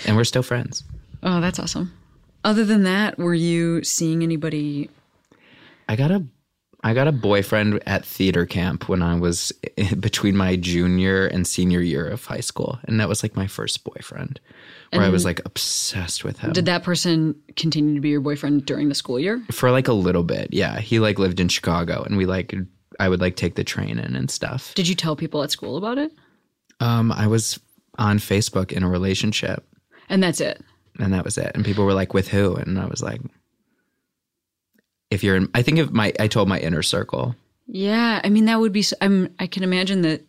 [0.07, 0.84] and we're still friends.
[1.22, 1.92] oh, that's awesome.
[2.44, 4.88] Other than that, were you seeing anybody?
[5.88, 6.24] I got a
[6.82, 9.53] I got a boyfriend at theater camp when I was
[10.01, 13.84] between my junior and senior year of high school, and that was like my first
[13.84, 14.40] boyfriend,
[14.90, 18.64] where I was like obsessed with him Did that person continue to be your boyfriend
[18.64, 19.42] during the school year?
[19.53, 20.48] for like a little bit.
[20.55, 22.55] Yeah, he like lived in Chicago, and we like
[23.01, 24.72] I would like take the train in and stuff.
[24.74, 26.12] Did you tell people at school about it?
[26.78, 27.59] Um, I was
[27.98, 29.64] on Facebook in a relationship,
[30.09, 30.62] And that's it.
[30.98, 31.51] and that was it.
[31.55, 33.20] And people were like, "With who?" And I was like,
[35.11, 37.34] "If you're in," I think if my I told my inner circle.
[37.66, 38.84] Yeah, I mean that would be.
[39.01, 39.34] I'm.
[39.38, 40.22] I can imagine that.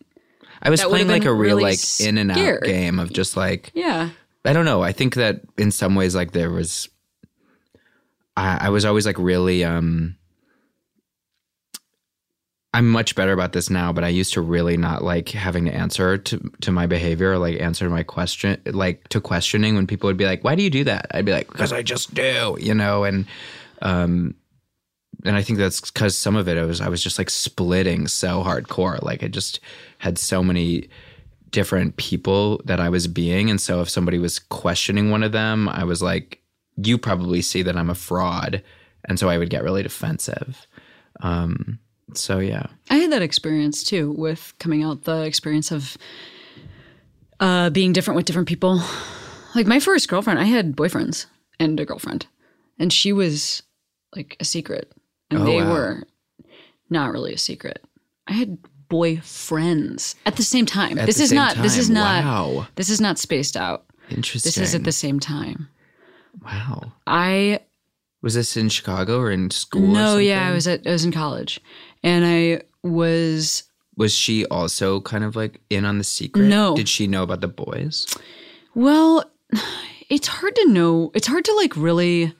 [0.62, 3.36] I was That playing like a real really like in and out game of just
[3.36, 4.10] like Yeah.
[4.44, 4.82] I don't know.
[4.82, 6.88] I think that in some ways, like there was,
[8.36, 9.64] I, I was always like really.
[9.64, 10.16] um
[12.74, 15.74] I'm much better about this now, but I used to really not like having to
[15.74, 20.08] answer to to my behavior, or like answer my question, like to questioning when people
[20.08, 22.56] would be like, "Why do you do that?" I'd be like, "Because I just do,"
[22.58, 23.26] you know, and
[23.82, 24.34] um,
[25.24, 28.42] and I think that's because some of it was I was just like splitting so
[28.42, 29.60] hardcore, like I just
[29.98, 30.88] had so many
[31.50, 33.50] different people that I was being.
[33.50, 36.40] And so if somebody was questioning one of them, I was like,
[36.76, 38.62] you probably see that I'm a fraud.
[39.04, 40.66] And so I would get really defensive.
[41.20, 41.78] Um,
[42.16, 42.66] so yeah.
[42.90, 45.04] I had that experience too with coming out.
[45.04, 45.96] The experience of
[47.40, 48.80] uh, being different with different people.
[49.54, 51.26] Like my first girlfriend, I had boyfriends
[51.60, 52.26] and a girlfriend,
[52.78, 53.62] and she was
[54.16, 54.90] like a secret,
[55.30, 55.72] and Oh, they wow.
[55.72, 56.02] were
[56.88, 57.84] not really a secret.
[58.26, 58.58] I had
[58.88, 60.98] boyfriends at the same time.
[60.98, 61.56] At this is not.
[61.56, 62.24] This is not.
[62.24, 62.66] Wow.
[62.76, 63.84] This is not spaced out.
[64.10, 64.48] Interesting.
[64.48, 65.68] This is at the same time.
[66.44, 66.92] wow.
[67.06, 67.60] I
[68.22, 69.84] Was this in Chicago or in school?
[69.90, 71.60] or no, yeah, I was at I was in college,
[72.02, 73.64] and I was
[73.96, 76.44] Was she also kind of like in on the secret?
[76.44, 76.74] No.
[76.74, 78.06] Did she know about the boys?
[78.74, 79.24] Well,
[80.08, 81.10] it's hard to know.
[81.14, 82.34] It's hard to like really.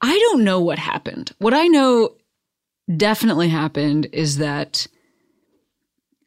[0.00, 1.32] I don't know what happened.
[1.38, 2.16] What I know
[2.96, 4.86] definitely happened is that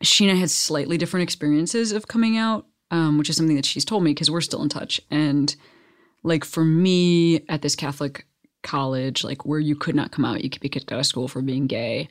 [0.03, 4.03] Sheena had slightly different experiences of coming out, um, which is something that she's told
[4.03, 5.01] me because we're still in touch.
[5.11, 5.53] And
[6.23, 8.25] like for me at this Catholic
[8.63, 11.27] college, like where you could not come out, you could be kicked out of school
[11.27, 12.09] for being gay.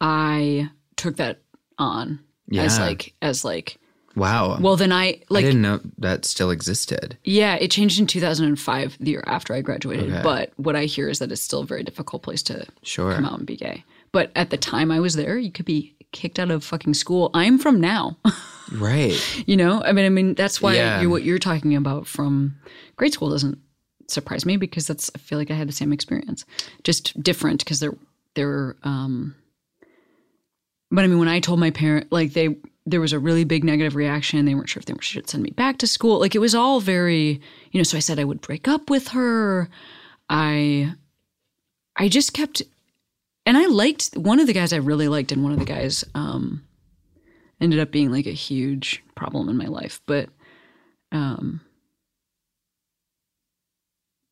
[0.00, 1.40] I took that
[1.78, 2.20] on
[2.56, 3.78] as like as like
[4.14, 4.56] Wow.
[4.60, 7.18] well then I like I didn't know that still existed.
[7.24, 10.10] yeah, it changed in 2005, the year after I graduated.
[10.10, 10.22] Okay.
[10.22, 13.12] But what I hear is that it's still a very difficult place to Sure.
[13.12, 13.84] come out and be gay.
[14.12, 17.30] But at the time I was there, you could be kicked out of fucking school.
[17.34, 18.16] I'm from now,
[18.72, 19.20] Right.
[19.46, 19.82] you know.
[19.84, 21.02] I mean, I mean that's why Yeah.
[21.02, 22.56] you, what you're talking about from
[22.96, 23.58] grade school doesn't
[24.08, 26.46] surprise me because that's I feel like I had the same experience,
[26.84, 27.96] just different because they're
[28.34, 28.76] they're.
[28.82, 29.34] um
[30.90, 33.64] But I mean, when I told my parent, like they, there was a really big
[33.64, 34.44] negative reaction.
[34.44, 36.20] They weren't sure if they should send me back to school.
[36.20, 37.40] Like it was all very,
[37.72, 37.82] you know.
[37.82, 39.68] So I said I would break up with her.
[40.28, 40.94] I,
[41.96, 42.62] I just kept,
[43.44, 46.04] and I liked one of the guys I really liked, and one of the guys
[46.14, 46.64] um,
[47.60, 50.00] ended up being like a huge problem in my life.
[50.06, 50.28] But
[51.12, 51.60] um,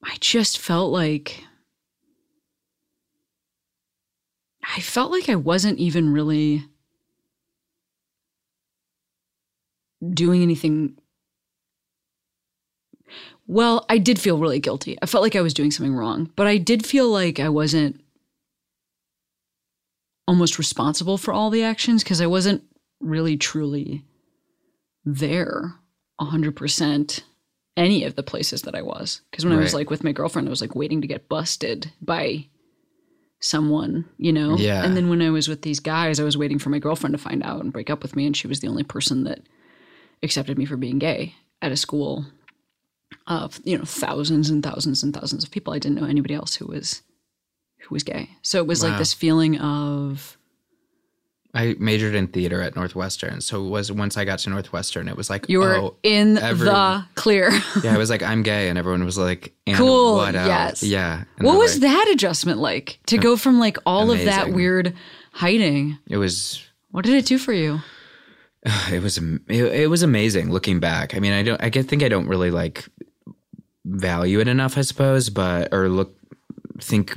[0.03, 1.43] I just felt like
[4.65, 6.65] I felt like I wasn't even really
[10.13, 10.99] doing anything.
[13.47, 14.97] Well, I did feel really guilty.
[15.03, 18.01] I felt like I was doing something wrong, but I did feel like I wasn't
[20.27, 22.65] almost responsible for all the actions because I wasn't
[23.01, 24.05] really truly
[25.05, 25.75] there
[26.21, 27.23] 100%
[27.77, 29.21] any of the places that I was.
[29.31, 31.93] Because when I was like with my girlfriend, I was like waiting to get busted
[32.01, 32.47] by
[33.45, 34.57] someone, you know?
[34.57, 34.83] Yeah.
[34.83, 37.19] And then when I was with these guys, I was waiting for my girlfriend to
[37.19, 38.27] find out and break up with me.
[38.27, 39.41] And she was the only person that
[40.23, 42.25] accepted me for being gay at a school
[43.27, 45.75] of, you know, thousands and thousands and thousands of people.
[45.75, 47.03] I didn't know anybody else who was
[47.81, 48.31] who was gay.
[48.41, 50.39] So it was like this feeling of
[51.55, 53.41] I majored in theater at Northwestern.
[53.41, 56.37] So it was once I got to Northwestern, it was like, you were oh, in
[56.37, 57.51] every- the clear.
[57.83, 58.69] yeah, I was like, I'm gay.
[58.69, 60.49] And everyone was like, and Cool, What else?
[60.49, 60.83] yes.
[60.83, 61.25] Yeah.
[61.39, 64.95] And what was like- that adjustment like to go from like all of that weird
[65.33, 65.97] hiding?
[66.09, 67.81] It was What did it do for you?
[68.91, 71.15] it was it, it was amazing looking back.
[71.15, 72.85] I mean, I don't I think I don't really like
[73.85, 76.17] value it enough, I suppose, but or look
[76.81, 77.17] think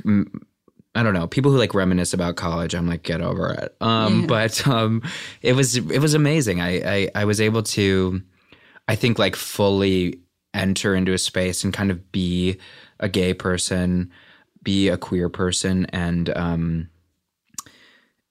[0.94, 1.26] I don't know.
[1.26, 3.76] People who like reminisce about college, I'm like get over it.
[3.80, 4.26] Um Yeah.
[4.26, 5.02] but um
[5.42, 6.60] it was it was amazing.
[6.60, 6.70] I,
[7.04, 8.22] I I was able to
[8.88, 10.20] I think like fully
[10.54, 12.56] enter into a space and kind of be
[12.98, 14.10] a gay person,
[14.62, 16.88] be a queer person and um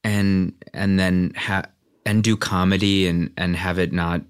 [0.03, 1.65] and and then ha-
[2.05, 4.21] and do comedy and and have it not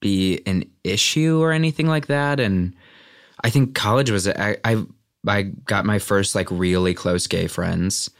[0.00, 2.74] be an issue or anything like that and
[3.42, 4.84] I think college was I I,
[5.26, 8.10] I got my first like really close gay friends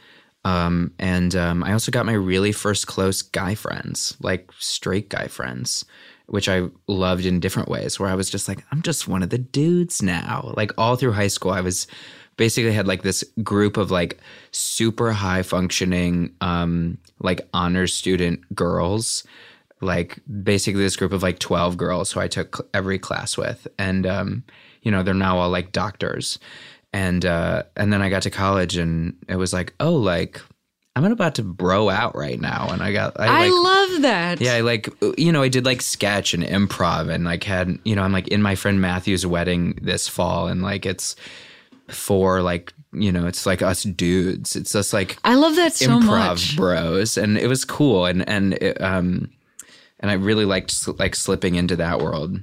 [0.43, 5.27] Um, and um, I also got my really first close guy friends, like straight guy
[5.27, 5.85] friends,
[6.27, 7.99] which I loved in different ways.
[7.99, 10.53] Where I was just like, I'm just one of the dudes now.
[10.57, 11.85] Like all through high school, I was
[12.37, 14.19] basically had like this group of like
[14.51, 19.23] super high functioning, um, like honor student girls
[19.81, 23.67] like basically this group of like 12 girls who I took every class with.
[23.79, 24.43] And, um,
[24.83, 26.37] you know, they're now all like doctors.
[26.93, 30.41] And, uh, and then I got to college and it was like, oh, like
[30.95, 32.67] I'm about to bro out right now.
[32.69, 34.41] And I got, I, I like, love that.
[34.41, 37.95] yeah, I like, you know, I did like sketch and improv and like had, you
[37.95, 41.15] know, I'm like in my friend Matthew's wedding this fall and like it's
[41.87, 44.57] for like, you know, it's like us dudes.
[44.57, 46.57] It's just like I love that so improv much.
[46.57, 48.05] bros and it was cool.
[48.05, 49.29] And, and, it, um,
[50.01, 52.37] and I really liked like slipping into that world.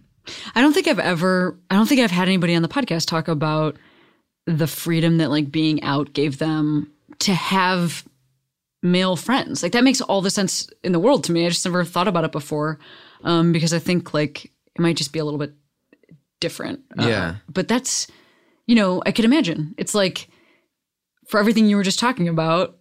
[0.55, 3.29] I don't think I've ever I don't think I've had anybody on the podcast talk
[3.29, 3.77] about
[4.57, 6.91] the freedom that like being out gave them
[7.21, 8.05] to have
[8.83, 9.63] male friends.
[9.63, 11.45] Like that makes all the sense in the world to me.
[11.45, 12.79] I just never thought about it before.
[13.25, 15.53] Um, because I think like it might just be a little bit
[16.41, 16.81] different.
[16.99, 17.35] Uh, Yeah.
[17.53, 18.07] But that's
[18.67, 19.75] you know, I could imagine.
[19.79, 20.29] It's like
[21.27, 22.77] for everything you were just talking about,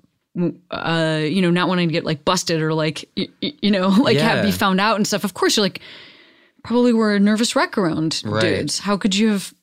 [0.71, 3.87] uh, you know, not wanting to get like busted or like, y- y- you know,
[4.01, 5.23] like have, be found out and stuff.
[5.23, 5.79] Of course, you're like,
[6.63, 8.41] probably were a nervous wreck around Right.
[8.41, 8.79] dudes.
[8.79, 9.53] How could you have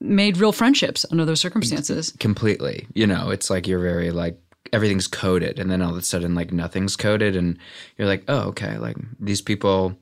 [0.00, 2.12] made real friendships under those circumstances?
[2.18, 2.86] completely.
[2.94, 4.38] You know, it's like you're very like
[4.72, 7.58] everything's coded, and then all of a sudden like nothing's coded, and
[7.98, 9.96] you're like, oh, okay, like these people.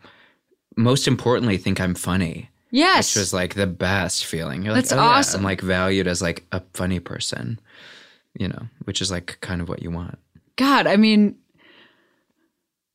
[0.76, 3.16] Most importantly, think I'm funny, Yes.
[3.16, 4.62] which was like the best feeling.
[4.62, 5.40] You're That's like, oh, yeah, awesome.
[5.40, 7.58] I'm like valued as like a funny person,
[8.38, 10.16] you know, which is like kind of what you want.
[10.54, 11.34] God, I mean,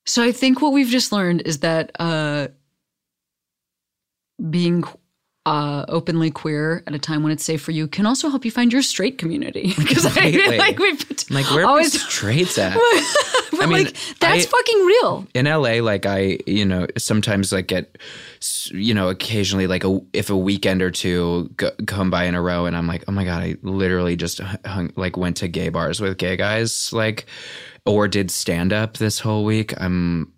[0.05, 2.47] so I think what we've just learned is that uh,
[4.49, 4.83] being
[5.45, 8.51] uh, openly queer at a time when it's safe for you can also help you
[8.51, 9.73] find your straight community.
[9.83, 12.73] Because I feel like we've like, where are always, the straights at?
[13.51, 15.27] but I mean, like that's I- fucking real.
[15.33, 17.97] in LA, like I, you know, sometimes like get,
[18.71, 22.41] you know, occasionally like a, if a weekend or two go, come by in a
[22.41, 25.69] row, and I'm like, oh my god, I literally just hung, like went to gay
[25.69, 27.25] bars with gay guys, like,
[27.85, 29.73] or did stand up this whole week.
[29.79, 30.31] I'm,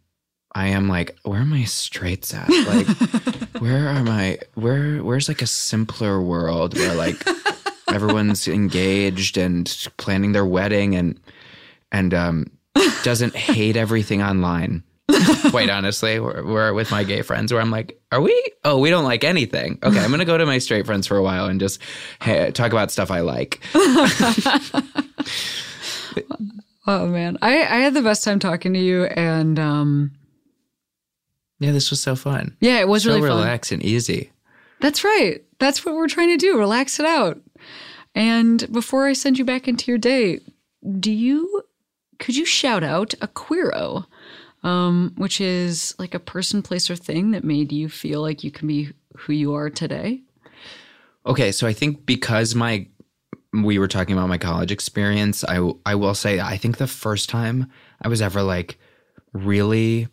[0.55, 2.49] I am like, where are my straights at?
[2.49, 2.87] Like,
[3.61, 7.27] where are my, where, where's like a simpler world where like
[7.89, 11.19] everyone's engaged and planning their wedding and
[11.91, 12.51] and um
[13.03, 14.83] doesn't hate everything online.
[15.49, 18.43] Quite honestly, we're, we're with my gay friends where I'm like, are we?
[18.63, 19.77] Oh, we don't like anything.
[19.83, 21.79] Okay, I'm gonna go to my straight friends for a while and just
[22.21, 23.61] hey, talk about stuff I like.
[26.87, 30.11] Oh man, I I had the best time talking to you, and um,
[31.65, 32.55] Yeah, this was so fun.
[32.59, 33.39] yeah, it was so really fun.
[33.39, 34.31] relaxed and easy.
[34.81, 35.43] That's right.
[35.57, 36.59] That's what we're trying to do.
[36.59, 37.39] Relax it out.
[38.13, 40.41] And before I send you back into your day,
[40.99, 41.63] do you
[42.19, 44.05] could you shout out a queero,
[44.63, 48.51] um, which is like a person, place, or thing that made you feel like you
[48.51, 50.21] can be who you are today?
[51.25, 52.87] Okay, so I think because my
[53.63, 57.27] we were talking about my college experience, I I will say I think the first
[57.27, 58.77] time I was ever like
[59.33, 60.07] really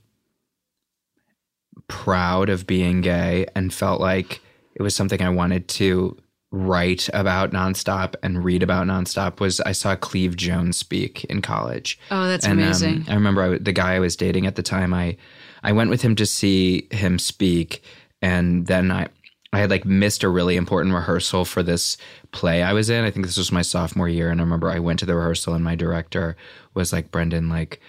[1.88, 4.40] proud of being gay and felt like
[4.74, 6.16] it was something I wanted to
[6.50, 11.98] write about nonstop and read about nonstop was I saw Cleve Jones speak in college.
[12.10, 13.06] Oh, that's And, um, amazing.
[13.08, 14.92] I remember I, the guy I was dating at the time.
[14.92, 15.16] I
[15.62, 17.82] I went with him to see him speak,
[18.20, 19.08] and then I
[19.54, 21.96] I had like missed a really important rehearsal for this
[22.32, 23.04] play I was in.
[23.04, 25.54] I think this was my sophomore year, and I remember I went to the rehearsal,
[25.54, 26.36] and my director
[26.74, 27.80] was like, "Brendan, like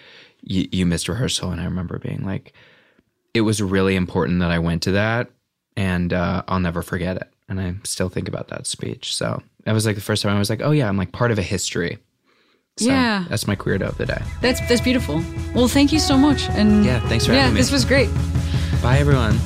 [0.42, 2.54] you, you missed rehearsal," and I remember being like,
[3.34, 5.30] "It was really important that I went to that,
[5.76, 9.16] and uh, I'll never forget it." And I still think about that speech.
[9.16, 11.32] So that was like the first time I was like, "Oh yeah, I'm like part
[11.32, 11.98] of a history."
[12.78, 13.26] So Yeah.
[13.30, 14.22] that's my queerdo of the day.
[14.42, 15.24] That's that's beautiful.
[15.54, 16.50] Well, thank you so much.
[16.50, 17.60] And Yeah, thanks for yeah, having me.
[17.60, 18.10] Yeah, this was great.
[18.82, 19.38] Bye, everyone.